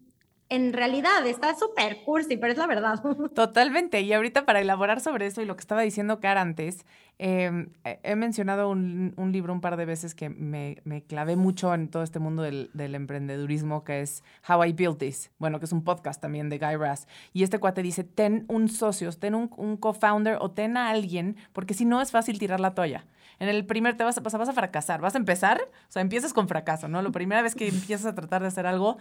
en 0.54 0.72
realidad. 0.72 1.26
Está 1.26 1.54
súper 1.54 2.02
cursi, 2.04 2.36
pero 2.36 2.52
es 2.52 2.58
la 2.58 2.66
verdad. 2.66 3.02
Totalmente. 3.34 4.00
Y 4.00 4.12
ahorita 4.12 4.44
para 4.44 4.60
elaborar 4.60 5.00
sobre 5.00 5.26
eso 5.26 5.42
y 5.42 5.44
lo 5.46 5.56
que 5.56 5.60
estaba 5.60 5.82
diciendo 5.82 6.20
Car 6.20 6.38
antes, 6.38 6.84
eh, 7.18 7.68
he- 7.84 8.16
mencionado 8.16 8.68
un, 8.70 9.14
libro 9.32 9.52
un 9.52 9.60
par 9.60 9.76
de 9.76 9.84
veces 9.84 10.14
que 10.14 10.28
me, 10.28 10.78
me 10.84 11.02
clavé 11.04 11.36
mucho 11.36 11.72
en 11.74 11.88
todo 11.88 12.02
este 12.02 12.18
mundo 12.18 12.42
del, 12.42 12.70
emprendedurismo, 12.74 13.84
que 13.84 14.00
es 14.00 14.22
How 14.48 14.64
I 14.64 14.72
Built 14.72 14.98
This. 14.98 15.30
Bueno, 15.38 15.58
que 15.58 15.66
es 15.66 15.72
un 15.72 15.84
podcast 15.84 16.20
también 16.20 16.48
de 16.48 16.58
Guy 16.58 16.76
Raz. 16.76 17.06
Y 17.32 17.42
este 17.44 17.58
cuate 17.58 17.82
dice, 17.82 18.04
ten 18.04 18.44
un 18.48 18.68
socio, 18.68 19.12
ten 19.12 19.34
un, 19.34 19.50
un 19.56 19.76
co-founder 19.76 20.38
o 20.40 20.50
ten 20.50 20.76
a 20.76 20.90
alguien, 20.90 21.36
porque 21.52 21.74
si 21.74 21.84
no 21.84 22.00
es 22.00 22.10
fácil 22.10 22.38
tirar 22.38 22.60
la 22.60 22.74
toalla. 22.74 23.06
En 23.38 23.48
el 23.48 23.64
primer 23.66 23.96
te 23.96 24.04
vas 24.04 24.18
a- 24.18 24.20
vas 24.20 24.48
a 24.48 24.52
fracasar. 24.52 25.00
Vas 25.00 25.14
a 25.14 25.18
empezar, 25.18 25.60
o 25.60 25.92
sea, 25.92 26.02
empiezas 26.02 26.32
con 26.32 26.46
fracaso, 26.48 26.88
¿no? 26.88 27.00
La 27.02 27.10
primera 27.10 27.42
vez 27.42 27.54
que 27.54 27.68
empiezas 27.68 28.06
a 28.06 28.14
tratar 28.14 28.42
de 28.42 28.48
hacer 28.48 28.66
algo, 28.66 28.98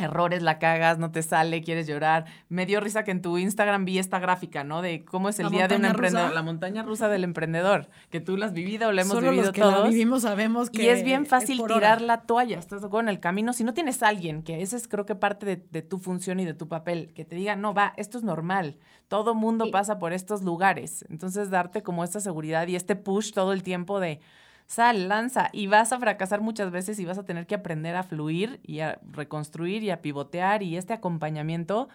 errores, 0.00 0.42
la 0.42 0.58
cagas, 0.58 0.98
no 0.98 1.10
te 1.10 1.22
sale, 1.22 1.62
quieres 1.62 1.86
llorar. 1.86 2.26
Me 2.48 2.66
dio 2.66 2.80
risa 2.80 3.04
que 3.04 3.10
en 3.10 3.22
tu 3.22 3.38
Instagram 3.38 3.84
vi 3.84 3.98
esta 3.98 4.18
gráfica, 4.18 4.64
¿no? 4.64 4.82
De 4.82 5.04
cómo 5.04 5.28
es 5.28 5.38
el 5.38 5.46
¿La 5.46 5.50
día 5.50 5.68
de 5.68 5.76
un 5.76 5.84
emprendedor, 5.84 6.24
rusa? 6.28 6.34
la 6.34 6.42
montaña 6.42 6.82
rusa 6.82 7.08
del 7.08 7.24
emprendedor, 7.24 7.88
que 8.10 8.20
tú 8.20 8.36
la 8.36 8.46
has 8.46 8.52
vivido, 8.52 8.92
la 8.92 9.02
hemos 9.02 9.14
Solo 9.14 9.30
vivido 9.30 9.46
los 9.46 9.52
que 9.52 9.60
todos. 9.60 9.82
la 9.84 9.88
vivimos 9.88 10.22
sabemos 10.22 10.70
que 10.70 10.82
y 10.84 10.88
es 10.88 11.04
bien 11.04 11.26
fácil 11.26 11.58
tirar 11.66 11.98
hora. 11.98 12.06
la 12.06 12.20
toalla, 12.22 12.58
estás 12.58 12.82
en 13.00 13.08
el 13.08 13.20
camino. 13.20 13.52
Si 13.52 13.64
no 13.64 13.74
tienes 13.74 14.02
a 14.02 14.08
alguien, 14.08 14.42
que 14.42 14.62
ese 14.62 14.76
es 14.76 14.88
creo 14.88 15.06
que 15.06 15.14
parte 15.14 15.46
de, 15.46 15.56
de 15.56 15.82
tu 15.82 15.98
función 15.98 16.40
y 16.40 16.44
de 16.44 16.54
tu 16.54 16.68
papel, 16.68 17.12
que 17.14 17.24
te 17.24 17.36
diga, 17.36 17.56
no, 17.56 17.74
va, 17.74 17.92
esto 17.96 18.18
es 18.18 18.24
normal, 18.24 18.76
todo 19.08 19.34
mundo 19.34 19.66
Sí. 19.66 19.70
pasa 19.70 19.98
por 19.98 20.12
estos 20.12 20.42
lugares. 20.42 21.04
Entonces, 21.08 21.50
darte 21.50 21.82
como 21.82 22.04
esta 22.04 22.20
seguridad 22.20 22.66
y 22.68 22.76
este 22.76 22.96
push 22.96 23.32
todo 23.32 23.52
el 23.52 23.62
tiempo 23.62 24.00
de 24.00 24.20
sal, 24.68 25.08
lanza, 25.08 25.48
y 25.52 25.66
vas 25.66 25.92
a 25.92 25.98
fracasar 25.98 26.40
muchas 26.42 26.70
veces 26.70 26.98
y 27.00 27.04
vas 27.04 27.18
a 27.18 27.24
tener 27.24 27.46
que 27.46 27.56
aprender 27.56 27.96
a 27.96 28.04
fluir 28.04 28.60
y 28.62 28.80
a 28.80 29.00
reconstruir 29.10 29.82
y 29.82 29.90
a 29.90 30.00
pivotear 30.02 30.62
y 30.62 30.76
este 30.76 30.92
acompañamiento 30.92 31.88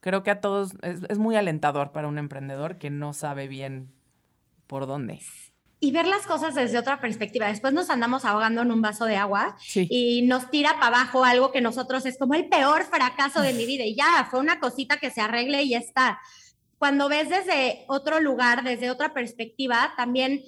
creo 0.00 0.22
que 0.22 0.30
a 0.30 0.40
todos 0.40 0.72
es, 0.82 1.00
es 1.08 1.18
muy 1.18 1.36
alentador 1.36 1.92
para 1.92 2.08
un 2.08 2.18
emprendedor 2.18 2.78
que 2.78 2.90
no 2.90 3.12
sabe 3.12 3.48
bien 3.48 3.92
por 4.66 4.86
dónde. 4.86 5.20
y 5.80 5.90
ver 5.90 6.06
las 6.06 6.26
cosas 6.26 6.54
desde 6.54 6.78
otra 6.78 7.00
perspectiva. 7.00 7.48
Después 7.48 7.72
nos 7.74 7.90
andamos 7.90 8.24
ahogando 8.24 8.62
en 8.62 8.70
un 8.70 8.80
vaso 8.82 9.04
de 9.04 9.16
agua 9.16 9.56
Sí. 9.58 9.88
y 9.90 10.22
nos 10.22 10.48
tira 10.48 10.74
para 10.74 10.86
abajo 10.86 11.24
algo 11.24 11.50
que 11.50 11.60
nosotros 11.60 12.06
es 12.06 12.18
como 12.18 12.34
el 12.34 12.48
peor 12.48 12.84
fracaso 12.84 13.40
de 13.42 13.52
mi 13.52 13.66
vida 13.72 13.84
y 13.84 13.96
ya, 13.96 14.28
fue 14.30 14.38
una 14.38 14.60
cosita 14.60 14.98
que 14.98 15.10
se 15.10 15.20
arregle 15.20 15.62
y 15.64 15.70
ya 15.70 15.78
está. 15.78 16.20
Cuando 16.78 17.08
ves 17.08 17.28
desde 17.28 17.84
otro 17.88 18.20
lugar, 18.20 18.62
desde 18.62 18.90
otra 18.90 19.12
perspectiva, 19.12 19.92
también 19.96 20.42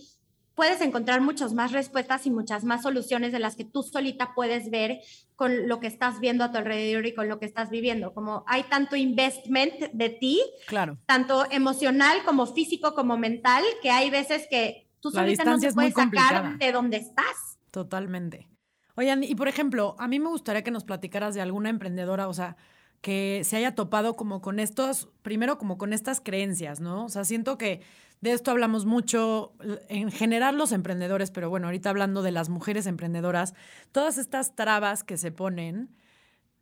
puedes 0.55 0.81
encontrar 0.81 1.21
muchas 1.21 1.53
más 1.53 1.73
respuestas 1.73 2.27
y 2.27 2.31
muchas 2.31 2.65
más 2.65 2.83
soluciones 2.83 3.33
de 3.33 3.39
las 3.39 3.57
que 3.57 3.65
tú 3.65 3.83
solita 3.83 4.33
puedes 4.35 4.71
ver 4.71 5.01
con 5.37 5.69
lo 5.69 5.81
que 5.81 5.87
estás 5.87 6.21
viendo 6.21 6.45
a 6.45 6.53
tu 6.53 6.59
alrededor 6.59 7.07
y 7.07 7.15
con 7.15 7.29
lo 7.29 7.39
que 7.39 7.47
estás 7.47 7.71
viviendo. 7.71 8.15
Como 8.15 8.45
hay 8.47 8.63
tanto 8.65 8.97
investment 8.97 9.75
de 9.93 10.09
ti, 10.11 10.41
Claro. 10.67 10.99
tanto 11.07 11.45
emocional 11.51 12.19
como 12.25 12.47
físico 12.47 12.95
como 12.95 13.17
mental, 13.17 13.65
que 13.83 13.91
hay 13.91 14.11
veces 14.11 14.47
que 14.49 14.89
tú 15.01 15.11
La 15.13 15.23
solita 15.23 15.45
no 15.45 15.59
te 15.59 15.73
puedes 15.73 15.95
sacar 15.95 16.59
de 16.59 16.73
donde 16.73 16.99
estás. 16.99 17.59
Totalmente. 17.71 18.49
Oigan, 18.97 19.25
y 19.25 19.35
por 19.35 19.49
ejemplo, 19.49 19.97
a 19.99 20.07
mí 20.07 20.21
me 20.21 20.29
gustaría 20.29 20.63
que 20.63 20.71
nos 20.71 20.85
platicaras 20.85 21.35
de 21.35 21.41
alguna 21.41 21.69
emprendedora, 21.69 22.29
o 22.29 22.33
sea, 22.35 22.57
que 23.05 23.43
se 23.45 23.59
haya 23.59 23.75
topado 23.75 24.17
como 24.17 24.41
con 24.41 24.59
estos, 24.59 25.11
primero 25.21 25.59
como 25.59 25.77
con 25.77 25.93
estas 25.93 26.23
creencias, 26.23 26.81
¿no? 26.81 27.05
O 27.05 27.11
sea, 27.11 27.27
siento 27.27 27.59
que 27.59 27.83
de 28.23 28.33
esto 28.33 28.51
hablamos 28.51 28.87
mucho 28.87 29.53
en 29.91 30.11
general 30.11 30.57
los 30.57 30.73
emprendedores, 30.73 31.31
pero 31.31 31.51
bueno, 31.51 31.67
ahorita 31.67 31.91
hablando 31.91 32.23
de 32.23 32.31
las 32.31 32.49
mujeres 32.49 32.87
emprendedoras, 32.87 33.53
todas 33.93 34.17
estas 34.17 34.57
trabas 34.57 35.05
que 35.05 35.19
se 35.19 35.31
ponen, 35.31 35.95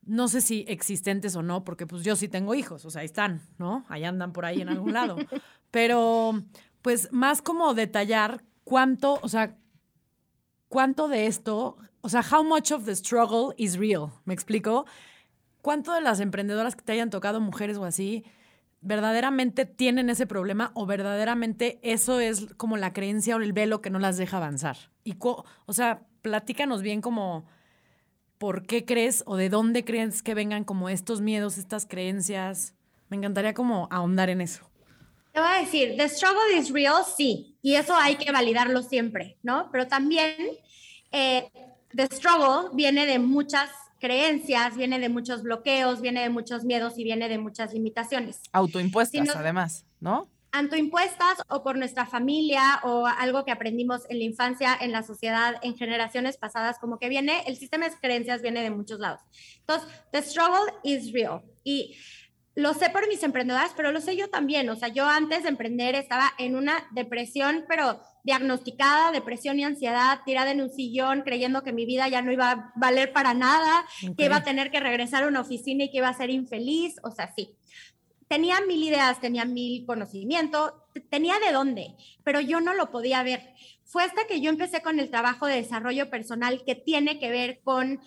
no 0.05 0.27
sé 0.27 0.41
si 0.41 0.65
existentes 0.67 1.37
o 1.37 1.45
no, 1.45 1.63
porque 1.63 1.87
pues 1.87 2.03
yo 2.03 2.17
sí 2.17 2.27
tengo 2.27 2.57
hijos, 2.57 2.85
o 2.87 2.91
sea, 2.91 3.03
ahí 3.03 3.07
están, 3.07 3.43
¿no? 3.59 3.85
Ahí 3.89 4.03
andan 4.03 4.33
por 4.33 4.45
ahí 4.45 4.63
en 4.63 4.69
algún 4.69 4.95
lado. 4.95 5.19
Pero 5.71 6.43
pues 6.83 7.13
más 7.13 7.41
como 7.41 7.73
detallar 7.75 8.43
cuánto, 8.65 9.21
o 9.23 9.29
sea, 9.29 9.57
cuánto 10.67 11.07
de 11.07 11.29
esto, 11.29 11.77
o 12.01 12.09
sea, 12.09 12.25
how 12.29 12.43
much 12.43 12.73
of 12.73 12.85
the 12.85 12.97
struggle 12.97 13.55
is 13.59 13.77
real, 13.77 14.11
¿me 14.25 14.35
explico? 14.35 14.87
¿Cuánto 15.63 15.93
de 15.93 16.01
las 16.01 16.19
emprendedoras 16.21 16.75
que 16.75 16.83
te 16.83 16.93
hayan 16.93 17.11
tocado 17.11 17.41
mujeres 17.41 17.79
o 17.79 17.85
así 17.85 18.25
verdaderamente 18.81 19.65
tienen 19.65 20.11
ese 20.11 20.27
problema 20.27 20.73
o 20.75 20.87
verdaderamente 20.87 21.79
eso 21.83 22.19
es 22.19 22.53
como 22.57 22.77
la 22.77 22.93
creencia 22.93 23.37
o 23.37 23.41
el 23.41 23.53
velo 23.53 23.81
que 23.81 23.91
no 23.91 24.01
las 24.01 24.17
deja 24.17 24.39
avanzar? 24.39 24.77
Y 25.05 25.15
o 25.21 25.73
sea, 25.73 26.03
platícanos 26.21 26.83
bien 26.83 27.01
como 27.01 27.47
por 28.39 28.67
qué 28.67 28.85
crees 28.85 29.23
o 29.25 29.37
de 29.37 29.49
dónde 29.49 29.85
crees 29.85 30.21
que 30.21 30.35
vengan 30.35 30.65
como 30.65 30.89
estos 30.89 31.21
miedos, 31.21 31.59
estas 31.59 31.87
creencias. 31.87 32.75
Me 33.09 33.17
encantaría 33.17 33.55
como 33.55 33.87
ahondar 33.93 34.31
en 34.31 34.41
eso. 34.41 34.69
Te 35.33 35.39
voy 35.39 35.49
a 35.49 35.61
decir, 35.61 35.97
the 35.97 36.09
struggle 36.09 36.59
is 36.59 36.71
real, 36.71 37.05
sí, 37.17 37.57
y 37.63 37.77
eso 37.77 37.95
hay 37.95 38.17
que 38.17 38.33
validarlo 38.33 38.83
siempre, 38.83 39.39
¿no? 39.45 39.71
Pero 39.71 39.87
también 39.87 40.35
eh, 41.13 41.49
the 41.95 42.07
struggle 42.07 42.71
viene 42.75 43.07
de 43.07 43.21
muchas 43.21 43.71
creencias, 44.03 44.77
viene 44.77 44.99
de 44.99 45.09
muchos 45.09 45.45
bloqueos, 45.45 46.01
viene 46.01 46.23
de 46.23 46.29
muchos 46.29 46.65
miedos 46.65 46.99
y 46.99 47.05
viene 47.05 47.29
de 47.29 47.39
muchas 47.39 47.73
limitaciones. 47.73 48.41
Autoimpuestas, 48.51 49.29
Si 49.29 49.39
además, 49.39 49.87
¿no? 50.01 50.29
tanto 50.51 50.77
impuestas 50.77 51.39
o 51.49 51.63
por 51.63 51.79
nuestra 51.79 52.05
familia 52.05 52.81
o 52.83 53.07
algo 53.07 53.45
que 53.45 53.53
aprendimos 53.53 54.03
en 54.11 54.19
la 54.19 54.25
infancia, 54.25 54.77
en 54.79 54.93
la 54.93 55.03
sociedad, 55.03 55.55
en 55.63 55.77
generaciones 55.77 56.37
pasadas, 56.37 56.79
como 56.79 56.99
que 56.99 57.09
viene, 57.09 57.43
el 57.47 57.57
sistema 57.57 57.89
de 57.89 57.97
creencias 57.97 58.43
viene 58.43 58.63
de 58.63 58.71
muchos 58.71 58.99
lados. 58.99 59.21
Entonces, 59.61 59.89
the 60.11 60.21
struggle 60.21 60.71
is 60.83 61.13
real. 61.13 61.41
Y 61.65 61.97
lo 62.55 62.75
sé 62.75 62.91
por 62.91 63.09
mis 63.09 63.23
emprendedoras, 63.23 63.73
pero 63.77 63.93
lo 63.93 64.01
sé 64.01 64.17
yo 64.17 64.29
también. 64.29 64.69
O 64.69 64.77
sea, 64.77 64.89
yo 64.89 65.07
antes 65.07 65.43
de 65.43 65.49
emprender 65.49 65.95
estaba 65.95 66.33
en 66.39 66.57
una 66.57 66.87
depresión, 66.91 67.65
pero 67.69 68.01
diagnosticada, 68.25 69.11
depresión 69.11 69.59
y 69.59 69.65
ansiedad, 69.65 70.21
tirada 70.25 70.51
en 70.51 70.61
un 70.61 70.71
sillón, 70.71 71.23
creyendo 71.23 71.63
que 71.63 71.73
mi 71.73 71.87
vida 71.87 72.09
ya 72.09 72.23
no 72.23 72.33
iba 72.33 72.51
a 72.51 72.73
valer 72.77 73.13
para 73.13 73.35
nada, 73.35 73.85
que 74.17 74.27
iba 74.27 74.37
a 74.37 74.45
tener 74.45 74.71
que 74.71 74.81
regresar 74.81 75.25
a 75.25 75.29
una 75.29 75.41
oficina 75.41 75.85
y 75.85 75.91
que 75.91 75.99
iba 75.99 76.09
a 76.09 76.15
ser 76.15 76.31
infeliz. 76.31 76.97
O 77.03 77.11
sea, 77.11 77.33
sí 77.35 77.57
tenía 78.33 78.63
mil 78.63 78.83
ideas, 78.83 79.21
tenía 79.21 79.45
mil 79.45 79.85
conocimiento, 79.85 80.87
tenía 81.11 81.39
de 81.39 81.53
dónde, 81.53 81.95
pero 82.25 82.41
yo 82.41 82.63
no 82.63 82.73
lo 82.73 82.91
podía 82.91 83.23
ver. 83.23 83.53
Fue 83.85 84.05
hasta 84.05 84.27
que 84.27 84.41
yo 84.41 84.49
empecé 84.49 84.81
con 84.81 84.99
el 84.99 85.11
trabajo 85.11 85.45
de 85.45 85.57
desarrollo 85.57 86.09
personal 86.09 86.63
que 86.65 86.75
tiene 86.75 87.19
que 87.19 87.29
ver 87.29 87.61
con 87.63 88.01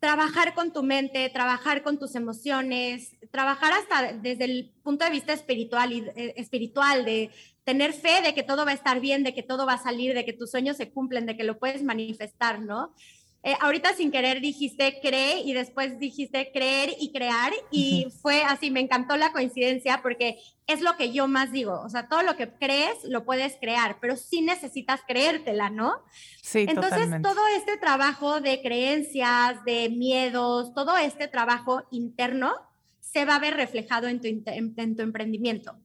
trabajar 0.00 0.54
con 0.54 0.72
tu 0.72 0.82
mente, 0.82 1.28
trabajar 1.28 1.82
con 1.82 1.98
tus 1.98 2.14
emociones, 2.14 3.16
trabajar 3.30 3.74
hasta 3.74 4.14
desde 4.14 4.44
el 4.44 4.72
punto 4.82 5.04
de 5.04 5.10
vista 5.10 5.34
espiritual 5.34 5.92
y 5.92 6.00
eh, 6.16 6.34
espiritual 6.36 7.04
de 7.04 7.30
tener 7.64 7.92
fe 7.92 8.22
de 8.22 8.34
que 8.34 8.42
todo 8.42 8.64
va 8.64 8.72
a 8.72 8.74
estar 8.74 8.98
bien, 8.98 9.22
de 9.22 9.34
que 9.34 9.42
todo 9.42 9.66
va 9.66 9.74
a 9.74 9.82
salir, 9.82 10.14
de 10.14 10.24
que 10.24 10.32
tus 10.32 10.50
sueños 10.50 10.78
se 10.78 10.90
cumplen, 10.90 11.26
de 11.26 11.36
que 11.36 11.44
lo 11.44 11.58
puedes 11.58 11.82
manifestar, 11.82 12.60
¿no? 12.60 12.94
Eh, 13.42 13.54
ahorita 13.60 13.94
sin 13.94 14.10
querer 14.10 14.42
dijiste 14.42 15.00
cree 15.00 15.40
y 15.40 15.54
después 15.54 15.98
dijiste 15.98 16.50
creer 16.52 16.90
y 17.00 17.10
crear 17.10 17.52
y 17.70 18.06
fue 18.20 18.42
así, 18.42 18.70
me 18.70 18.80
encantó 18.80 19.16
la 19.16 19.32
coincidencia 19.32 20.02
porque 20.02 20.38
es 20.66 20.82
lo 20.82 20.98
que 20.98 21.10
yo 21.10 21.26
más 21.26 21.50
digo, 21.50 21.80
o 21.80 21.88
sea, 21.88 22.06
todo 22.06 22.22
lo 22.22 22.36
que 22.36 22.50
crees 22.50 23.02
lo 23.04 23.24
puedes 23.24 23.56
crear, 23.56 23.96
pero 23.98 24.16
sí 24.16 24.42
necesitas 24.42 25.00
creértela, 25.08 25.70
¿no? 25.70 26.02
Sí, 26.42 26.66
Entonces, 26.68 26.90
totalmente. 26.90 27.28
todo 27.28 27.40
este 27.56 27.78
trabajo 27.78 28.42
de 28.42 28.60
creencias, 28.60 29.64
de 29.64 29.88
miedos, 29.88 30.74
todo 30.74 30.98
este 30.98 31.26
trabajo 31.26 31.84
interno 31.90 32.52
se 33.00 33.24
va 33.24 33.36
a 33.36 33.40
ver 33.40 33.54
reflejado 33.54 34.06
en 34.08 34.20
tu, 34.20 34.28
en 34.28 34.96
tu 34.96 35.02
emprendimiento. 35.02 35.78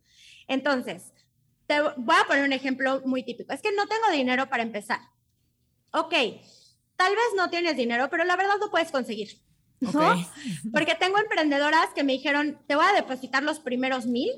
Entonces, 0.47 1.13
te 1.67 1.81
voy 1.81 2.15
a 2.21 2.27
poner 2.27 2.43
un 2.43 2.53
ejemplo 2.53 3.01
muy 3.05 3.23
típico. 3.23 3.53
Es 3.53 3.61
que 3.61 3.71
no 3.71 3.87
tengo 3.87 4.11
dinero 4.11 4.49
para 4.49 4.63
empezar. 4.63 4.99
Ok, 5.91 6.13
tal 6.95 7.11
vez 7.13 7.25
no 7.35 7.49
tienes 7.49 7.75
dinero, 7.75 8.09
pero 8.09 8.23
la 8.23 8.35
verdad 8.35 8.55
lo 8.59 8.71
puedes 8.71 8.91
conseguir. 8.91 9.39
¿no? 9.79 9.91
Porque 10.73 10.95
tengo 10.95 11.17
emprendedoras 11.17 11.89
que 11.93 12.03
me 12.03 12.13
dijeron, 12.13 12.59
te 12.67 12.75
voy 12.75 12.85
a 12.85 12.93
depositar 12.93 13.43
los 13.43 13.59
primeros 13.59 14.05
mil 14.05 14.31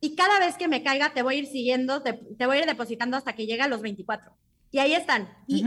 y 0.00 0.14
cada 0.14 0.38
vez 0.38 0.56
que 0.56 0.68
me 0.68 0.82
caiga 0.82 1.12
te 1.12 1.22
voy 1.22 1.36
a 1.36 1.38
ir 1.38 1.46
siguiendo, 1.46 2.02
te, 2.02 2.14
te 2.14 2.46
voy 2.46 2.56
a 2.56 2.60
ir 2.60 2.66
depositando 2.66 3.16
hasta 3.16 3.34
que 3.34 3.46
llegue 3.46 3.62
a 3.62 3.68
los 3.68 3.82
24. 3.82 4.32
Y 4.72 4.78
ahí 4.78 4.94
están. 4.94 5.28
Y 5.46 5.64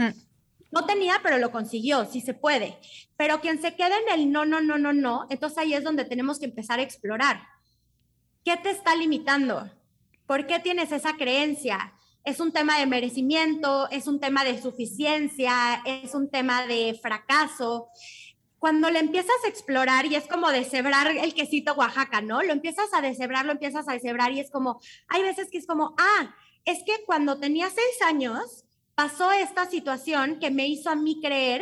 no 0.72 0.86
tenía, 0.86 1.20
pero 1.22 1.38
lo 1.38 1.52
consiguió, 1.52 2.06
sí 2.06 2.20
se 2.20 2.34
puede. 2.34 2.80
Pero 3.16 3.42
quien 3.42 3.62
se 3.62 3.76
queda 3.76 3.96
en 3.96 4.20
el 4.20 4.32
no, 4.32 4.44
no, 4.46 4.60
no, 4.60 4.78
no, 4.80 4.92
no, 4.92 5.28
entonces 5.30 5.60
ahí 5.60 5.74
es 5.76 5.84
donde 5.84 6.04
tenemos 6.04 6.40
que 6.40 6.46
empezar 6.46 6.80
a 6.80 6.84
explorar. 6.84 7.44
¿Qué 8.44 8.58
te 8.58 8.72
está 8.72 8.96
limitando? 8.96 9.70
¿Por 10.26 10.48
qué 10.48 10.60
tienes 10.60 10.92
esa 10.92 11.16
creencia? 11.16 11.94
¿Es 12.26 12.40
un 12.40 12.54
tema 12.54 12.80
de 12.80 12.86
merecimiento? 12.86 13.90
¿Es 13.90 14.08
un 14.08 14.22
tema 14.22 14.46
de 14.46 14.62
suficiencia? 14.62 15.82
¿Es 15.86 16.16
un 16.16 16.30
tema 16.30 16.66
de 16.66 16.98
fracaso? 17.02 17.90
Cuando 18.60 18.90
le 18.90 19.00
empiezas 19.00 19.36
a 19.44 19.50
explorar 19.50 20.06
y 20.06 20.16
es 20.16 20.26
como 20.28 20.50
deshebrar 20.50 21.08
el 21.08 21.34
quesito 21.34 21.74
Oaxaca, 21.74 22.22
¿no? 22.22 22.42
Lo 22.42 22.54
empiezas 22.54 22.94
a 22.94 23.02
deshebrar, 23.02 23.46
lo 23.46 23.52
empiezas 23.52 23.90
a 23.90 23.94
deshebrar 23.94 24.32
y 24.32 24.40
es 24.40 24.52
como, 24.52 24.80
hay 25.10 25.22
veces 25.22 25.50
que 25.52 25.58
es 25.58 25.68
como, 25.68 25.96
ah, 25.98 26.34
es 26.64 26.84
que 26.86 27.04
cuando 27.06 27.40
tenía 27.40 27.70
seis 27.70 28.02
años 28.08 28.64
pasó 28.96 29.34
esta 29.34 29.66
situación 29.66 30.40
que 30.40 30.50
me 30.50 30.66
hizo 30.66 30.90
a 30.90 30.96
mí 30.96 31.20
creer 31.22 31.62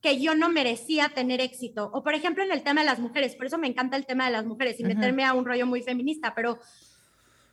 que 0.00 0.18
yo 0.22 0.34
no 0.34 0.48
merecía 0.48 1.10
tener 1.10 1.42
éxito. 1.42 1.90
O 1.92 2.02
por 2.02 2.14
ejemplo 2.14 2.42
en 2.42 2.52
el 2.52 2.62
tema 2.62 2.80
de 2.80 2.86
las 2.86 2.98
mujeres, 2.98 3.36
por 3.36 3.44
eso 3.44 3.58
me 3.58 3.66
encanta 3.66 3.98
el 3.98 4.06
tema 4.06 4.24
de 4.24 4.32
las 4.32 4.46
mujeres 4.46 4.80
y 4.80 4.84
meterme 4.84 5.26
a 5.26 5.34
un 5.34 5.44
rollo 5.44 5.66
muy 5.66 5.82
feminista, 5.82 6.34
pero 6.34 6.58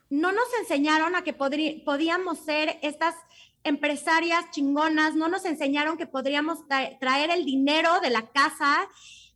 no 0.09 0.31
nos 0.31 0.45
enseñaron 0.61 1.15
a 1.15 1.23
que 1.23 1.33
podíamos 1.33 2.39
ser 2.39 2.77
estas 2.81 3.15
empresarias 3.63 4.45
chingonas, 4.51 5.15
no 5.15 5.27
nos 5.27 5.45
enseñaron 5.45 5.97
que 5.97 6.05
podríamos 6.05 6.59
tra- 6.67 6.97
traer 6.99 7.31
el 7.31 7.45
dinero 7.45 7.99
de 8.01 8.11
la 8.11 8.21
casa. 8.31 8.87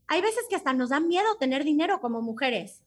Hay 0.08 0.21
veces 0.21 0.41
que 0.49 0.55
hasta 0.55 0.73
nos 0.73 0.89
da 0.89 0.99
miedo 0.99 1.36
tener 1.39 1.63
dinero 1.63 1.99
como 1.99 2.21
mujeres. 2.21 2.84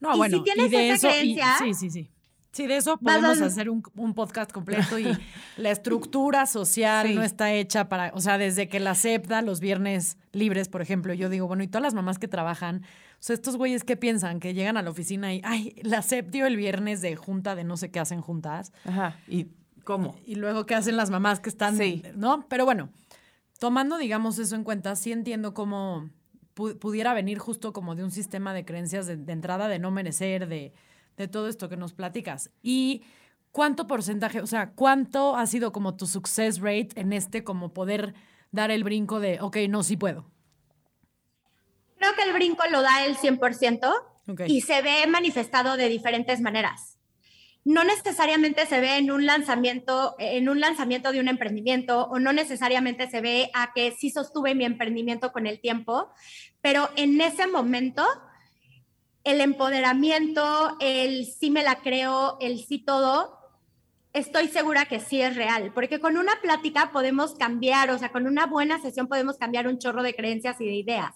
No, 0.00 0.10
Y 0.10 0.12
si 0.12 0.18
bueno, 0.18 0.42
tienes 0.42 0.66
y 0.66 0.70
de 0.70 0.90
esa 0.90 1.08
eso, 1.08 1.08
y- 1.08 1.34
creencia, 1.34 1.56
sí, 1.58 1.74
sí, 1.74 1.90
sí. 1.90 2.08
Sí, 2.50 2.66
de 2.66 2.76
eso 2.76 2.98
podemos 2.98 3.40
a- 3.40 3.46
hacer 3.46 3.70
un, 3.70 3.82
un 3.96 4.12
podcast 4.12 4.52
completo 4.52 4.98
y 4.98 5.06
la 5.56 5.70
estructura 5.70 6.44
social 6.44 7.06
Sí. 7.06 7.14
no 7.14 7.22
está 7.22 7.50
hecha 7.54 7.88
para, 7.88 8.12
o 8.14 8.20
sea, 8.20 8.36
desde 8.36 8.68
que 8.68 8.78
la 8.78 8.94
SEP 8.94 9.26
da 9.26 9.40
los 9.40 9.60
viernes 9.60 10.18
libres, 10.32 10.68
por 10.68 10.82
ejemplo, 10.82 11.14
yo 11.14 11.30
digo, 11.30 11.46
bueno, 11.46 11.62
y 11.62 11.68
todas 11.68 11.82
las 11.82 11.94
mamás 11.94 12.18
que 12.18 12.28
trabajan, 12.28 12.84
sea, 13.24 13.34
estos 13.34 13.56
güeyes 13.56 13.84
que 13.84 13.96
piensan 13.96 14.40
que 14.40 14.52
llegan 14.54 14.76
a 14.76 14.82
la 14.82 14.90
oficina 14.90 15.32
y, 15.32 15.40
ay, 15.44 15.74
la 15.82 16.02
dio 16.28 16.46
el 16.46 16.56
viernes 16.56 17.00
de 17.00 17.14
junta 17.16 17.54
de 17.54 17.64
no 17.64 17.76
sé 17.76 17.90
qué 17.90 18.00
hacen 18.00 18.20
juntas, 18.20 18.72
Ajá. 18.84 19.16
¿Y 19.28 19.48
cómo? 19.84 20.16
y 20.26 20.34
luego 20.36 20.66
qué 20.66 20.74
hacen 20.74 20.96
las 20.96 21.10
mamás 21.10 21.40
que 21.40 21.48
están, 21.48 21.76
Sí. 21.76 22.02
¿no? 22.16 22.46
Pero 22.48 22.64
bueno, 22.64 22.88
tomando, 23.58 23.96
digamos, 23.98 24.38
eso 24.38 24.56
en 24.56 24.64
cuenta, 24.64 24.96
sí 24.96 25.12
entiendo 25.12 25.54
cómo 25.54 26.10
pu- 26.56 26.78
pudiera 26.78 27.14
venir 27.14 27.38
justo 27.38 27.72
como 27.72 27.94
de 27.94 28.04
un 28.04 28.10
sistema 28.10 28.52
de 28.54 28.64
creencias 28.64 29.06
de, 29.06 29.16
de 29.16 29.32
entrada, 29.32 29.68
de 29.68 29.78
no 29.78 29.90
merecer, 29.90 30.48
de, 30.48 30.72
de 31.16 31.28
todo 31.28 31.48
esto 31.48 31.68
que 31.68 31.76
nos 31.76 31.92
platicas. 31.92 32.50
Y 32.62 33.02
cuánto 33.52 33.86
porcentaje, 33.86 34.40
o 34.40 34.46
sea, 34.46 34.70
cuánto 34.72 35.36
ha 35.36 35.46
sido 35.46 35.70
como 35.72 35.94
tu 35.96 36.06
success 36.06 36.58
rate 36.60 36.88
en 36.96 37.12
este, 37.12 37.44
como 37.44 37.72
poder 37.72 38.14
dar 38.50 38.70
el 38.70 38.82
brinco 38.84 39.20
de, 39.20 39.38
ok, 39.40 39.58
no, 39.68 39.82
sí 39.82 39.96
puedo. 39.96 40.26
Creo 42.12 42.24
que 42.24 42.30
el 42.30 42.34
brinco 42.34 42.62
lo 42.70 42.82
da 42.82 43.04
el 43.04 43.16
100% 43.16 43.90
Ok. 44.28 44.42
y 44.46 44.60
se 44.60 44.82
ve 44.82 45.06
manifestado 45.06 45.76
de 45.76 45.88
diferentes 45.88 46.40
maneras. 46.40 46.98
no 47.64 47.84
necesariamente 47.84 48.66
se 48.66 48.80
ve 48.80 48.96
en 48.96 49.12
un 49.12 49.24
lanzamiento, 49.24 50.16
en 50.18 50.48
un 50.48 50.58
lanzamiento 50.60 51.12
de 51.12 51.20
un 51.20 51.28
emprendimiento, 51.28 52.06
o 52.06 52.18
no 52.18 52.32
necesariamente 52.32 53.08
se 53.08 53.20
ve 53.20 53.52
a 53.54 53.72
que 53.72 53.92
sí 53.92 54.10
sostuve 54.10 54.56
mi 54.56 54.64
emprendimiento 54.64 55.30
con 55.30 55.46
el 55.46 55.60
tiempo, 55.60 56.10
pero 56.60 56.90
en 56.96 57.20
ese 57.20 57.46
momento 57.46 58.04
el 59.22 59.40
empoderamiento, 59.40 60.76
el 60.80 61.24
sí 61.24 61.50
me 61.52 61.62
la 61.62 61.76
creo, 61.76 62.36
el 62.40 62.58
sí 62.64 62.78
todo, 62.84 63.38
estoy 64.12 64.48
segura 64.48 64.84
que 64.84 65.00
sí 65.00 65.20
es 65.22 65.36
real, 65.36 65.72
porque 65.74 66.00
con 66.00 66.16
una 66.16 66.40
plática 66.40 66.90
podemos 66.92 67.34
cambiar, 67.34 67.90
o 67.90 67.98
sea, 67.98 68.10
con 68.10 68.26
una 68.26 68.46
buena 68.46 68.80
sesión 68.80 69.08
podemos 69.08 69.38
cambiar 69.38 69.66
un 69.66 69.78
chorro 69.78 70.02
de 70.02 70.14
creencias 70.14 70.60
y 70.60 70.66
de 70.66 70.74
ideas. 70.74 71.14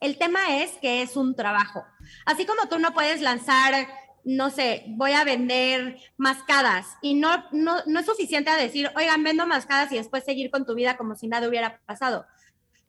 El 0.00 0.18
tema 0.18 0.62
es 0.62 0.72
que 0.80 1.02
es 1.02 1.16
un 1.16 1.34
trabajo. 1.34 1.84
Así 2.24 2.46
como 2.46 2.68
tú 2.68 2.78
no 2.78 2.94
puedes 2.94 3.20
lanzar 3.20 3.88
no 4.26 4.50
sé, 4.50 4.82
voy 4.88 5.12
a 5.12 5.22
vender 5.22 5.98
mascadas 6.16 6.96
y 7.00 7.14
no, 7.14 7.44
no, 7.52 7.76
no 7.86 8.00
es 8.00 8.06
suficiente 8.06 8.50
a 8.50 8.56
decir, 8.56 8.90
oigan, 8.96 9.22
vendo 9.22 9.46
mascadas 9.46 9.92
y 9.92 9.96
después 9.96 10.24
seguir 10.24 10.50
con 10.50 10.66
tu 10.66 10.74
vida 10.74 10.96
como 10.96 11.14
si 11.14 11.28
nada 11.28 11.48
hubiera 11.48 11.80
pasado. 11.86 12.26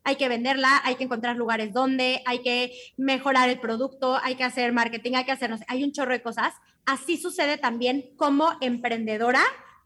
Hay 0.02 0.16
que 0.16 0.28
venderla, 0.28 0.80
hay 0.82 0.96
que 0.96 1.04
encontrar 1.04 1.36
lugares 1.36 1.72
donde, 1.72 2.22
hay 2.26 2.42
que 2.42 2.72
mejorar 2.96 3.48
el 3.50 3.60
producto, 3.60 4.18
hay 4.20 4.34
que 4.34 4.42
hacer 4.42 4.72
marketing, 4.72 5.12
hay 5.14 5.24
que 5.24 5.32
hacer, 5.32 5.48
no 5.48 5.58
sé, 5.58 5.64
hay 5.68 5.84
un 5.84 5.92
chorro 5.92 6.12
de 6.12 6.22
cosas. 6.22 6.54
Así 6.86 7.16
sucede 7.16 7.58
también 7.58 8.10
como 8.16 8.50
emprendedora 8.60 9.42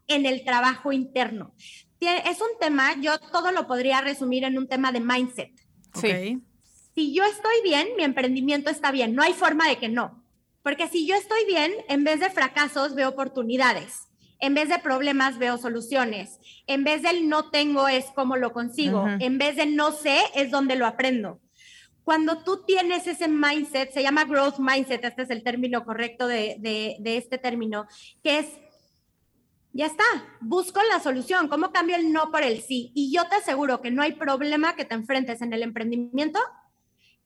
en 0.07 0.25
el 0.25 0.43
trabajo 0.43 0.91
interno. 0.91 1.53
Es 1.99 2.41
un 2.41 2.59
tema, 2.59 2.95
yo 2.99 3.17
todo 3.19 3.51
lo 3.51 3.67
podría 3.67 4.01
resumir 4.01 4.43
en 4.43 4.57
un 4.57 4.67
tema 4.67 4.91
de 4.91 4.99
mindset. 4.99 5.51
Sí. 5.95 6.41
Si 6.95 7.13
yo 7.13 7.23
estoy 7.23 7.55
bien, 7.63 7.87
mi 7.97 8.03
emprendimiento 8.03 8.69
está 8.69 8.91
bien, 8.91 9.15
no 9.15 9.23
hay 9.23 9.33
forma 9.33 9.67
de 9.67 9.77
que 9.77 9.89
no. 9.89 10.23
Porque 10.63 10.87
si 10.87 11.07
yo 11.07 11.15
estoy 11.15 11.45
bien, 11.45 11.71
en 11.89 12.03
vez 12.03 12.19
de 12.19 12.29
fracasos 12.29 12.95
veo 12.95 13.09
oportunidades, 13.09 14.07
en 14.39 14.53
vez 14.53 14.69
de 14.69 14.79
problemas 14.79 15.37
veo 15.37 15.57
soluciones, 15.57 16.39
en 16.67 16.83
vez 16.83 17.01
del 17.01 17.29
no 17.29 17.49
tengo 17.49 17.87
es 17.87 18.05
como 18.15 18.35
lo 18.35 18.51
consigo, 18.51 19.07
en 19.19 19.37
vez 19.37 19.55
de 19.55 19.65
no 19.65 19.91
sé 19.91 20.19
es 20.35 20.51
donde 20.51 20.75
lo 20.75 20.85
aprendo. 20.85 21.39
Cuando 22.03 22.43
tú 22.43 22.63
tienes 22.65 23.07
ese 23.07 23.27
mindset, 23.27 23.91
se 23.91 24.03
llama 24.03 24.25
growth 24.25 24.59
mindset, 24.59 25.03
este 25.03 25.21
es 25.21 25.29
el 25.29 25.43
término 25.43 25.85
correcto 25.85 26.27
de, 26.27 26.57
de 26.59 27.17
este 27.17 27.37
término, 27.37 27.87
que 28.23 28.39
es 28.39 28.47
ya 29.75 29.87
está, 29.87 30.03
busco 30.39 30.79
la 30.91 30.99
solución, 30.99 31.47
¿cómo 31.47 31.71
cambio 31.71 31.95
el 31.95 32.13
no 32.13 32.29
por 32.29 32.43
el 32.43 32.61
sí? 32.61 32.91
Y 32.93 33.11
yo 33.11 33.27
te 33.27 33.37
aseguro 33.37 33.81
que 33.81 33.89
no 33.89 34.03
hay 34.03 34.13
problema 34.13 34.75
que 34.75 34.85
te 34.85 34.93
enfrentes 34.93 35.41
en 35.41 35.51
el 35.51 35.63
emprendimiento 35.63 36.39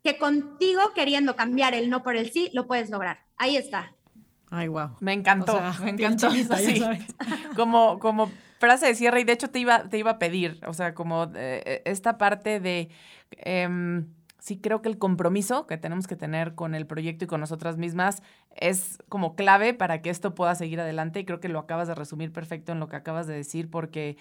que 0.02 0.18
contigo 0.18 0.94
queriendo 0.96 1.36
cambiar 1.36 1.74
el 1.74 1.90
no 1.90 2.04
por 2.04 2.16
el 2.16 2.32
sí, 2.32 2.50
lo 2.54 2.66
puedes 2.66 2.90
lograr. 2.90 3.20
Ahí 3.36 3.58
está. 3.58 3.94
Ay, 4.50 4.70
wow. 4.70 4.92
Me 5.02 5.12
encantó, 5.12 5.62
me 5.84 5.90
encantó. 5.90 6.30
Como, 7.58 8.00
como 8.00 8.32
frase 8.60 8.88
de 8.88 8.96
cierre, 8.96 9.20
y 9.22 9.24
de 9.26 9.34
hecho 9.34 9.50
te 9.50 9.60
iba, 9.60 9.90
te 9.90 9.98
iba 9.98 10.12
a 10.12 10.20
pedir, 10.20 10.62
o 10.66 10.74
sea, 10.74 10.94
como 10.94 11.30
eh, 11.36 11.82
esta 11.86 12.18
parte 12.18 12.60
de, 12.60 12.90
em, 13.32 14.08
sí 14.48 14.58
creo 14.58 14.82
que 14.82 14.88
el 14.88 14.98
compromiso 14.98 15.68
que 15.68 15.78
tenemos 15.78 16.08
que 16.08 16.16
tener 16.16 16.56
con 16.56 16.74
el 16.74 16.88
proyecto 16.88 17.26
y 17.26 17.28
con 17.28 17.42
nosotras 17.42 17.76
mismas 17.76 18.24
es 18.56 18.98
como 19.10 19.36
clave 19.36 19.74
para 19.74 20.02
que 20.02 20.10
esto 20.10 20.36
pueda 20.36 20.56
seguir 20.56 20.80
adelante, 20.80 21.20
y 21.20 21.26
creo 21.26 21.42
que 21.42 21.50
lo 21.50 21.60
acabas 21.60 21.90
de 21.90 21.96
resumir 21.96 22.32
perfecto 22.32 22.72
en 22.72 22.80
lo 22.80 22.88
que 22.88 22.96
acabas 22.96 23.28
de 23.28 23.34
decir, 23.34 23.70
porque 23.70 24.16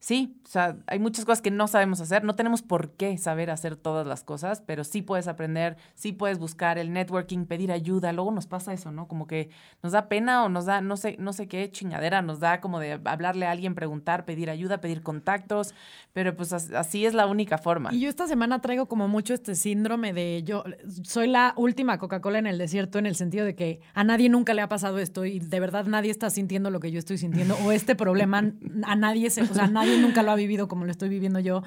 Sí, 0.00 0.40
o 0.46 0.48
sea, 0.48 0.78
hay 0.86 0.98
muchas 0.98 1.26
cosas 1.26 1.42
que 1.42 1.50
no 1.50 1.68
sabemos 1.68 2.00
hacer, 2.00 2.24
no 2.24 2.34
tenemos 2.34 2.62
por 2.62 2.92
qué 2.92 3.18
saber 3.18 3.50
hacer 3.50 3.76
todas 3.76 4.06
las 4.06 4.24
cosas, 4.24 4.62
pero 4.64 4.82
sí 4.82 5.02
puedes 5.02 5.28
aprender, 5.28 5.76
sí 5.94 6.12
puedes 6.12 6.38
buscar 6.38 6.78
el 6.78 6.90
networking, 6.90 7.44
pedir 7.44 7.70
ayuda, 7.70 8.10
luego 8.14 8.30
nos 8.30 8.46
pasa 8.46 8.72
eso, 8.72 8.92
¿no? 8.92 9.08
Como 9.08 9.26
que 9.26 9.50
nos 9.82 9.92
da 9.92 10.08
pena 10.08 10.42
o 10.44 10.48
nos 10.48 10.64
da, 10.64 10.80
no 10.80 10.96
sé, 10.96 11.16
no 11.18 11.34
sé 11.34 11.48
qué 11.48 11.70
chingadera, 11.70 12.22
nos 12.22 12.40
da 12.40 12.62
como 12.62 12.80
de 12.80 12.98
hablarle 13.04 13.44
a 13.44 13.50
alguien, 13.50 13.74
preguntar, 13.74 14.24
pedir 14.24 14.48
ayuda, 14.48 14.80
pedir 14.80 15.02
contactos, 15.02 15.74
pero 16.14 16.34
pues 16.34 16.54
así 16.54 17.04
es 17.04 17.12
la 17.12 17.26
única 17.26 17.58
forma. 17.58 17.92
Y 17.92 18.00
yo 18.00 18.08
esta 18.08 18.26
semana 18.26 18.62
traigo 18.62 18.86
como 18.86 19.06
mucho 19.06 19.34
este 19.34 19.54
síndrome 19.54 20.14
de 20.14 20.42
yo 20.46 20.64
soy 21.02 21.28
la 21.28 21.52
última 21.58 21.98
Coca-Cola 21.98 22.38
en 22.38 22.46
el 22.46 22.56
desierto 22.56 22.98
en 22.98 23.04
el 23.04 23.16
sentido 23.16 23.44
de 23.44 23.54
que 23.54 23.82
a 23.92 24.02
nadie 24.02 24.30
nunca 24.30 24.54
le 24.54 24.62
ha 24.62 24.68
pasado 24.70 24.98
esto 24.98 25.26
y 25.26 25.40
de 25.40 25.60
verdad 25.60 25.84
nadie 25.84 26.10
está 26.10 26.30
sintiendo 26.30 26.70
lo 26.70 26.80
que 26.80 26.90
yo 26.90 26.98
estoy 26.98 27.18
sintiendo 27.18 27.54
o 27.66 27.70
este 27.70 27.94
problema 27.94 28.42
a 28.84 28.96
nadie 28.96 29.28
se, 29.28 29.42
o 29.42 29.46
sea, 29.46 29.66
nadie 29.66 29.89
nunca 29.98 30.22
lo 30.22 30.30
ha 30.30 30.36
vivido 30.36 30.68
como 30.68 30.84
lo 30.84 30.90
estoy 30.90 31.08
viviendo 31.08 31.40
yo. 31.40 31.62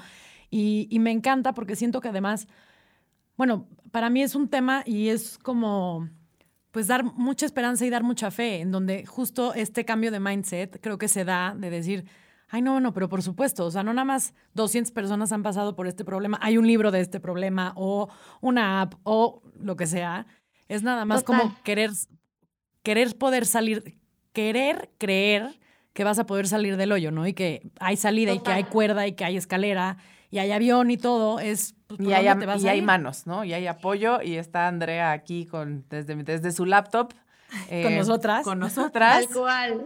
Y, 0.50 0.88
y 0.90 1.00
me 1.00 1.12
encanta 1.12 1.54
porque 1.54 1.76
siento 1.76 2.02
que 2.02 2.10
además, 2.10 2.48
bueno, 3.38 3.68
para 3.92 4.10
mí 4.10 4.22
es 4.22 4.36
un 4.36 4.48
tema 4.48 4.84
y 4.86 5.10
es 5.10 5.38
como 5.38 6.10
pues 6.74 6.88
dar 6.88 7.04
mucha 7.04 7.46
esperanza 7.46 7.86
y 7.86 7.92
dar 7.92 8.02
mucha 8.02 8.32
fe, 8.32 8.62
en 8.62 8.72
donde 8.72 9.06
justo 9.06 9.54
este 9.54 9.86
cambio 9.86 10.10
de 10.10 10.20
mindset 10.20 10.82
creo 10.82 10.98
que 10.98 11.08
se 11.08 11.24
da 11.24 11.54
de 11.56 11.70
decir, 11.70 12.06
ay, 12.50 12.64
no, 12.64 12.80
no, 12.80 12.94
pero 12.94 13.10
por 13.10 13.22
supuesto, 13.22 13.66
o 13.66 13.72
sea, 13.72 13.84
no 13.84 13.94
nada 13.94 14.06
más 14.06 14.34
200 14.56 14.92
personas 14.92 15.32
han 15.32 15.44
pasado 15.44 15.76
por 15.76 15.86
este 15.86 16.04
problema, 16.04 16.40
hay 16.42 16.58
un 16.58 16.66
libro 16.66 16.90
de 16.90 17.02
este 17.02 17.20
problema 17.20 17.74
o 17.76 18.10
una 18.42 18.82
app 18.82 18.96
o 19.04 19.44
lo 19.60 19.76
que 19.76 19.86
sea, 19.86 20.26
es 20.68 20.82
nada 20.82 21.06
más 21.06 21.22
como 21.24 21.56
querer, 21.64 21.92
querer 22.82 23.16
poder 23.20 23.46
salir, 23.46 24.00
querer 24.34 24.90
creer 24.98 25.60
que 25.94 26.04
vas 26.04 26.20
a 26.20 26.26
poder 26.26 26.48
salir 26.48 26.78
del 26.78 26.92
hoyo, 26.92 27.12
¿no? 27.12 27.26
Y 27.28 27.34
que 27.34 27.70
hay 27.80 27.98
salida 27.98 28.34
y 28.34 28.40
que 28.40 28.52
hay 28.52 28.64
cuerda 28.64 29.08
y 29.08 29.14
que 29.14 29.26
hay 29.26 29.38
escalera 29.38 29.98
y 30.32 30.40
hay 30.40 30.52
avión 30.52 30.90
y 30.90 30.98
todo, 30.98 31.40
es... 31.40 31.76
Pues, 31.88 32.00
y, 32.00 32.12
hay, 32.12 32.26
y 32.26 32.68
hay, 32.68 32.82
manos, 32.82 33.28
¿no? 33.28 33.44
Y 33.44 33.54
hay 33.54 33.68
apoyo 33.68 34.20
y 34.20 34.38
está 34.38 34.68
Andrea 34.68 35.12
aquí 35.12 35.46
con, 35.46 35.86
desde, 35.90 36.16
desde 36.16 36.52
su 36.52 36.66
laptop. 36.66 37.14
con 37.70 37.78
eh, 37.78 37.98
nosotras. 37.98 38.44
Con 38.44 38.58
nosotras. 38.60 39.28
Tal 39.28 39.36
cual. 39.36 39.86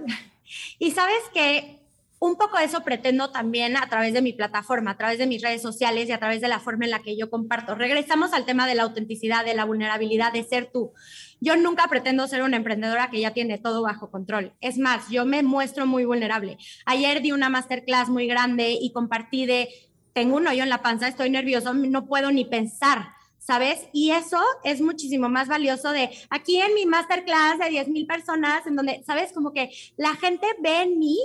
Y 0.80 0.92
sabes 0.92 1.20
que 1.34 1.82
un 2.20 2.36
poco 2.36 2.58
eso 2.58 2.82
pretendo 2.82 3.30
también 3.30 3.78
a 3.78 3.90
través 3.90 4.14
de 4.14 4.22
mi 4.22 4.34
plataforma, 4.34 4.92
a 4.92 4.98
través 4.98 5.20
de 5.20 5.28
mis 5.28 5.42
redes 5.42 5.62
sociales 5.62 6.08
y 6.08 6.14
a 6.14 6.20
través 6.20 6.42
de 6.42 6.48
la 6.48 6.60
forma 6.60 6.86
en 6.86 6.92
la 6.92 7.00
que 7.00 7.18
yo 7.18 7.30
comparto. 7.30 7.76
Regresamos 7.76 8.34
al 8.34 8.46
tema 8.46 8.68
de 8.68 8.76
la 8.76 8.84
autenticidad, 8.84 9.46
de 9.46 9.54
la 9.54 9.66
vulnerabilidad, 9.66 10.32
de 10.32 10.44
ser 10.44 10.70
tú. 10.72 10.94
Yo 11.40 11.56
nunca 11.56 11.88
pretendo 11.88 12.28
ser 12.28 12.42
una 12.42 12.58
emprendedora 12.58 13.10
que 13.10 13.20
ya 13.20 13.32
tiene 13.32 13.58
todo 13.58 13.84
bajo 13.84 14.10
control. 14.10 14.54
Es 14.62 14.78
más, 14.78 15.10
yo 15.10 15.26
me 15.26 15.44
muestro 15.44 15.86
muy 15.86 16.06
vulnerable. 16.06 16.58
Ayer 16.86 17.22
di 17.22 17.32
una 17.32 17.50
masterclass 17.50 18.10
muy 18.10 18.28
grande 18.28 18.78
y 18.80 18.92
compartí 18.92 19.46
de, 19.46 19.70
tengo 20.14 20.38
un 20.38 20.48
hoyo 20.48 20.64
en 20.64 20.70
la 20.70 20.82
panza, 20.82 21.08
estoy 21.08 21.30
nervioso, 21.30 21.74
no 21.74 22.06
puedo 22.06 22.32
ni 22.32 22.46
pensar. 22.46 23.14
¿Sabes? 23.40 23.88
Y 23.94 24.12
eso 24.12 24.42
es 24.66 24.82
muchísimo 24.82 25.30
más 25.30 25.48
valioso 25.48 25.92
de 25.92 26.10
aquí 26.30 26.60
en 26.60 26.74
mi 26.74 26.86
masterclass 26.86 27.58
de 27.60 27.70
10 27.70 27.88
mil 27.88 28.06
personas, 28.06 28.68
en 28.68 28.76
donde, 28.76 29.02
¿sabes? 29.08 29.32
Como 29.32 29.54
que 29.54 29.70
la 29.96 30.16
gente 30.16 30.46
ve 30.60 30.82
en 30.82 31.00
mí 31.00 31.18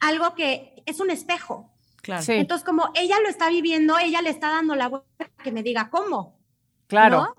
algo 0.00 0.34
que 0.34 0.82
es 0.86 0.98
un 0.98 1.10
espejo. 1.10 1.70
Claro. 2.02 2.24
Entonces, 2.32 2.64
como 2.64 2.90
ella 2.94 3.20
lo 3.20 3.28
está 3.28 3.48
viviendo, 3.48 3.96
ella 3.96 4.22
le 4.22 4.30
está 4.30 4.48
dando 4.48 4.74
la 4.74 4.88
vuelta 4.88 5.30
que 5.44 5.52
me 5.52 5.62
diga 5.62 5.88
cómo. 5.88 6.40
Claro. 6.88 7.36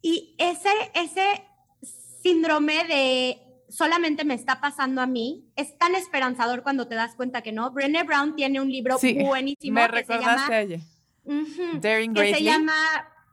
Y 0.00 0.34
ese, 0.38 0.70
ese 0.94 1.44
síndrome 2.22 2.84
de 2.84 3.38
solamente 3.68 4.24
me 4.24 4.34
está 4.34 4.60
pasando 4.60 5.00
a 5.00 5.06
mí 5.06 5.50
es 5.56 5.76
tan 5.78 5.94
esperanzador 5.94 6.62
cuando 6.62 6.86
te 6.86 6.94
das 6.94 7.14
cuenta 7.14 7.42
que 7.42 7.52
no. 7.52 7.70
Brené 7.70 8.04
Brown 8.04 8.36
tiene 8.36 8.60
un 8.60 8.70
libro 8.70 8.98
buenísimo 9.26 9.74
me 9.74 9.88
que 9.88 10.04
se 10.04 10.18
llama 10.18 10.46
a 10.46 10.60
ella. 10.60 10.80
Daring 11.80 12.14
que 12.14 12.34
se 12.34 12.42
llama 12.42 12.74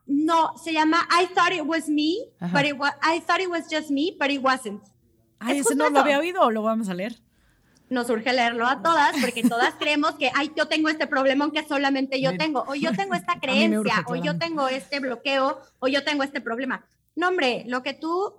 no, 0.06 0.58
se 0.58 0.74
llama 0.74 1.08
I 1.12 1.28
thought 1.28 1.54
it 1.54 1.64
was 1.64 1.88
me, 1.88 2.18
but 2.52 2.66
it 2.66 2.78
was 2.78 2.92
I 3.04 3.20
thought 3.20 3.42
it 3.42 3.50
was 3.50 3.70
just 3.70 3.92
me, 3.92 4.16
but 4.20 4.32
it 4.32 4.42
wasn't. 4.42 4.82
Ay, 5.40 5.60
ese 5.60 5.76
no 5.76 5.90
lo 5.90 6.00
había 6.00 6.20
oído 6.20 6.42
o 6.42 6.52
lo 6.52 6.64
vamos 6.64 6.90
a 6.90 6.94
leer. 6.96 7.22
Nos 7.90 8.08
surge 8.08 8.34
leerlo 8.34 8.68
a 8.68 8.82
todas 8.82 9.16
porque 9.22 9.44
todas 9.44 9.76
creemos 9.80 10.16
que 10.16 10.32
ay, 10.34 10.52
yo 10.56 10.68
tengo 10.68 10.90
este 10.90 11.06
problema 11.06 11.52
que 11.52 11.64
solamente 11.64 12.20
yo 12.22 12.38
tengo, 12.38 12.64
o 12.68 12.76
yo 12.76 12.92
tengo 12.94 13.14
esta 13.14 13.40
creencia, 13.42 14.04
o 14.08 14.16
yo 14.16 14.38
tengo 14.38 14.68
este 14.68 15.00
bloqueo, 15.00 15.60
o 15.80 15.88
yo 15.88 16.04
tengo 16.04 16.24
este 16.24 16.42
problema. 16.42 16.86
No, 17.16 17.28
hombre, 17.28 17.64
lo 17.68 17.84
que 17.84 17.94
tú 17.94 18.39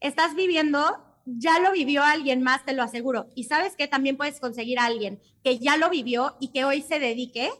estás 0.00 0.34
viviendo, 0.34 1.04
ya 1.24 1.58
lo 1.58 1.72
vivió 1.72 2.02
alguien 2.02 2.42
más, 2.42 2.64
te 2.64 2.72
lo 2.72 2.82
aseguro. 2.82 3.28
Y 3.34 3.44
sabes 3.44 3.76
que 3.76 3.88
también 3.88 4.16
puedes 4.16 4.40
conseguir 4.40 4.78
a 4.78 4.86
alguien 4.86 5.20
que 5.42 5.58
ya 5.58 5.76
lo 5.76 5.90
vivió 5.90 6.36
y 6.40 6.48
que 6.48 6.64
hoy 6.64 6.82
se 6.82 6.98
dedique 6.98 7.50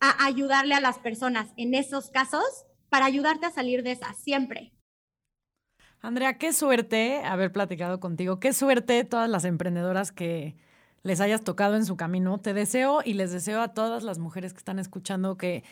a 0.00 0.26
ayudarle 0.26 0.74
a 0.74 0.80
las 0.80 0.98
personas 0.98 1.48
en 1.56 1.74
esos 1.74 2.10
casos 2.10 2.44
para 2.88 3.06
ayudarte 3.06 3.46
a 3.46 3.50
salir 3.50 3.82
de 3.82 3.92
esa, 3.92 4.12
siempre. 4.14 4.72
Andrea, 6.00 6.38
qué 6.38 6.52
suerte 6.52 7.22
haber 7.24 7.52
platicado 7.52 8.00
contigo, 8.00 8.38
qué 8.38 8.52
suerte 8.52 9.04
todas 9.04 9.28
las 9.28 9.44
emprendedoras 9.44 10.12
que 10.12 10.56
les 11.02 11.20
hayas 11.20 11.42
tocado 11.42 11.76
en 11.76 11.86
su 11.86 11.96
camino. 11.96 12.38
Te 12.38 12.54
deseo 12.54 13.00
y 13.04 13.14
les 13.14 13.32
deseo 13.32 13.60
a 13.60 13.74
todas 13.74 14.02
las 14.02 14.18
mujeres 14.18 14.52
que 14.52 14.58
están 14.58 14.78
escuchando 14.78 15.36
que 15.36 15.64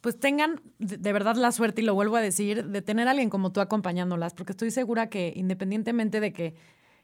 pues 0.00 0.18
tengan 0.18 0.60
de 0.78 1.12
verdad 1.12 1.36
la 1.36 1.52
suerte, 1.52 1.82
y 1.82 1.84
lo 1.84 1.94
vuelvo 1.94 2.16
a 2.16 2.20
decir, 2.20 2.66
de 2.66 2.82
tener 2.82 3.08
a 3.08 3.10
alguien 3.12 3.30
como 3.30 3.52
tú 3.52 3.60
acompañándolas, 3.60 4.34
porque 4.34 4.52
estoy 4.52 4.70
segura 4.70 5.08
que 5.08 5.32
independientemente 5.36 6.20
de 6.20 6.32
que 6.32 6.54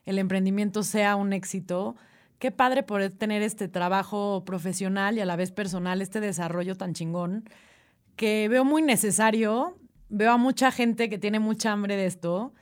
el 0.04 0.18
emprendimiento 0.18 0.82
sea 0.82 1.16
un 1.16 1.32
éxito, 1.32 1.96
qué 2.38 2.50
padre 2.50 2.82
poder 2.82 3.10
tener 3.10 3.42
este 3.42 3.68
trabajo 3.68 4.44
profesional 4.44 5.16
y 5.16 5.20
a 5.20 5.26
la 5.26 5.36
vez 5.36 5.52
personal, 5.52 6.00
este 6.02 6.20
desarrollo 6.20 6.76
tan 6.76 6.94
chingón, 6.94 7.44
que 8.16 8.48
veo 8.48 8.64
muy 8.64 8.82
necesario, 8.82 9.78
veo 10.08 10.32
a 10.32 10.36
mucha 10.38 10.70
gente 10.70 11.08
que 11.10 11.18
tiene 11.18 11.38
mucha 11.40 11.72
hambre 11.72 11.96
de 11.96 12.06
esto 12.06 12.52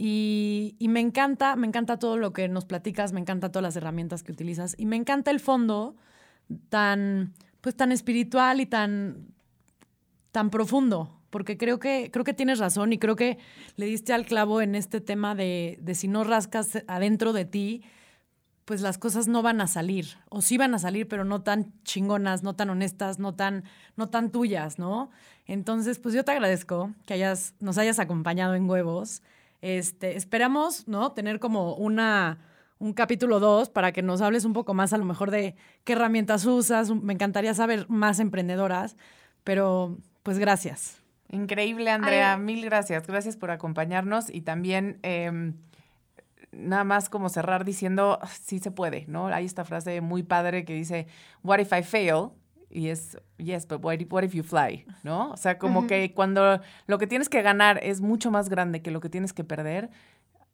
Y, 0.00 0.76
y 0.78 0.88
me 0.88 1.00
encanta, 1.00 1.56
me 1.56 1.66
encanta 1.66 1.98
todo 1.98 2.16
lo 2.18 2.32
que 2.32 2.46
nos 2.48 2.64
platicas, 2.64 3.12
me 3.12 3.20
encanta 3.20 3.50
todas 3.50 3.64
las 3.64 3.76
herramientas 3.76 4.22
que 4.22 4.30
utilizas 4.32 4.76
y 4.78 4.86
me 4.86 4.94
encanta 4.96 5.32
el 5.32 5.40
fondo 5.40 5.96
tan, 6.68 7.34
pues 7.60 7.74
tan 7.76 7.90
espiritual 7.90 8.60
y 8.60 8.66
tan, 8.66 9.26
tan 10.32 10.50
profundo, 10.50 11.20
porque 11.30 11.56
creo 11.56 11.78
que, 11.78 12.10
creo 12.12 12.24
que 12.24 12.34
tienes 12.34 12.58
razón 12.58 12.92
y 12.92 12.98
creo 12.98 13.16
que 13.16 13.38
le 13.76 13.86
diste 13.86 14.12
al 14.12 14.26
clavo 14.26 14.60
en 14.60 14.74
este 14.74 15.00
tema 15.00 15.34
de, 15.34 15.78
de 15.82 15.94
si 15.94 16.08
no 16.08 16.24
rascas 16.24 16.82
adentro 16.86 17.32
de 17.32 17.44
ti, 17.44 17.82
pues 18.68 18.82
las 18.82 18.98
cosas 18.98 19.28
no 19.28 19.40
van 19.40 19.62
a 19.62 19.66
salir, 19.66 20.18
o 20.28 20.42
sí 20.42 20.58
van 20.58 20.74
a 20.74 20.78
salir, 20.78 21.08
pero 21.08 21.24
no 21.24 21.40
tan 21.40 21.72
chingonas, 21.84 22.42
no 22.42 22.54
tan 22.54 22.68
honestas, 22.68 23.18
no 23.18 23.34
tan, 23.34 23.64
no 23.96 24.10
tan 24.10 24.30
tuyas, 24.30 24.78
¿no? 24.78 25.10
Entonces, 25.46 25.98
pues 25.98 26.14
yo 26.14 26.22
te 26.22 26.32
agradezco 26.32 26.92
que 27.06 27.14
hayas, 27.14 27.54
nos 27.60 27.78
hayas 27.78 27.98
acompañado 27.98 28.54
en 28.54 28.68
Huevos. 28.68 29.22
Este, 29.62 30.18
esperamos, 30.18 30.86
¿no? 30.86 31.12
Tener 31.12 31.40
como 31.40 31.76
una, 31.76 32.40
un 32.78 32.92
capítulo 32.92 33.40
2 33.40 33.70
para 33.70 33.92
que 33.92 34.02
nos 34.02 34.20
hables 34.20 34.44
un 34.44 34.52
poco 34.52 34.74
más 34.74 34.92
a 34.92 34.98
lo 34.98 35.06
mejor 35.06 35.30
de 35.30 35.56
qué 35.84 35.94
herramientas 35.94 36.44
usas. 36.44 36.90
Me 36.90 37.14
encantaría 37.14 37.54
saber 37.54 37.88
más 37.88 38.20
emprendedoras, 38.20 38.98
pero 39.44 39.96
pues 40.28 40.38
gracias. 40.38 40.98
Increíble, 41.30 41.90
Andrea. 41.90 42.36
Mil 42.36 42.62
gracias. 42.62 43.06
Gracias 43.06 43.38
por 43.38 43.50
acompañarnos 43.50 44.28
y 44.28 44.42
también 44.42 44.98
em, 45.00 45.54
nada 46.52 46.84
más 46.84 47.08
como 47.08 47.30
cerrar 47.30 47.64
diciendo, 47.64 48.18
sí 48.42 48.58
se 48.58 48.70
puede, 48.70 49.06
¿no? 49.08 49.28
Hay 49.28 49.46
esta 49.46 49.64
frase 49.64 50.02
muy 50.02 50.22
padre 50.22 50.66
que 50.66 50.74
dice, 50.74 51.06
what 51.42 51.60
if 51.60 51.72
I 51.72 51.82
fail? 51.82 52.28
Y 52.68 52.88
es, 52.88 53.16
yes, 53.38 53.66
but 53.66 53.82
what 53.82 54.00
if, 54.00 54.12
what 54.12 54.22
if 54.22 54.34
you 54.34 54.42
fly? 54.42 54.84
¿No? 55.02 55.30
O 55.30 55.38
sea, 55.38 55.56
como 55.56 55.86
que 55.86 56.12
cuando 56.12 56.60
lo 56.86 56.98
que 56.98 57.06
tienes 57.06 57.30
que 57.30 57.40
ganar 57.40 57.80
es 57.82 58.02
mucho 58.02 58.30
más 58.30 58.50
grande 58.50 58.82
que 58.82 58.90
lo 58.90 59.00
que 59.00 59.08
tienes 59.08 59.32
que 59.32 59.44
perder, 59.44 59.88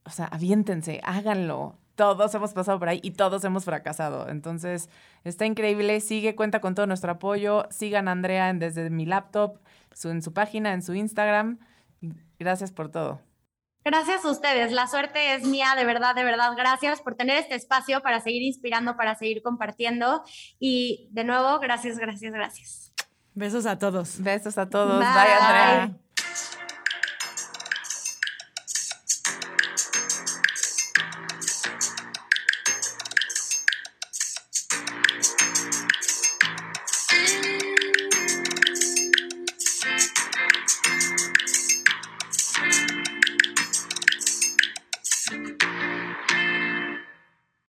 o 0.05 0.11
sea, 0.11 0.27
aviéntense, 0.27 1.01
háganlo. 1.03 1.81
Todos 1.95 2.35
hemos 2.35 2.53
pasado 2.53 2.79
por 2.79 2.89
ahí 2.89 3.01
y 3.03 3.13
todos 3.13 3.45
hemos 3.45 3.65
fracasado. 3.65 4.29
Entonces, 4.29 4.89
está 5.23 5.47
increíble. 5.47 6.01
Sigue, 6.01 6.35
cuenta 6.35 6.61
con 6.61 6.75
todo 6.75 6.87
nuestro 6.87 7.13
apoyo. 7.13 7.67
Sigan 7.71 8.09
a 8.09 8.13
Andrea 8.13 8.51
en 8.51 8.59
desde 8.59 8.91
mi 8.91 9.07
laptop, 9.07 9.59
su, 9.93 10.11
en 10.11 10.23
su 10.23 10.33
página, 10.33 10.73
en 10.73 10.83
su 10.83 10.95
Instagram. 10.95 11.59
Gracias 12.39 12.73
por 12.73 12.91
todo. 12.91 13.21
Gracias 13.85 14.25
a 14.25 14.31
ustedes. 14.31 14.73
La 14.73 14.87
suerte 14.87 15.35
es 15.35 15.47
mía, 15.47 15.75
de 15.77 15.85
verdad, 15.85 16.15
de 16.15 16.25
verdad. 16.25 16.53
Gracias 16.57 17.03
por 17.03 17.17
tener 17.17 17.37
este 17.37 17.55
espacio 17.55 18.01
para 18.01 18.21
seguir 18.21 18.43
inspirando, 18.43 18.97
para 18.97 19.15
seguir 19.15 19.43
compartiendo. 19.43 20.23
Y 20.59 21.09
de 21.13 21.25
nuevo, 21.25 21.59
gracias, 21.61 21.99
gracias, 21.99 22.33
gracias. 22.33 22.93
Besos 23.35 23.67
a 23.67 23.79
todos. 23.79 24.23
Besos 24.23 24.57
a 24.57 24.71
todos. 24.71 24.99
Bye. 25.01 25.09
Bye 25.09 25.33
Andrea. 25.33 26.04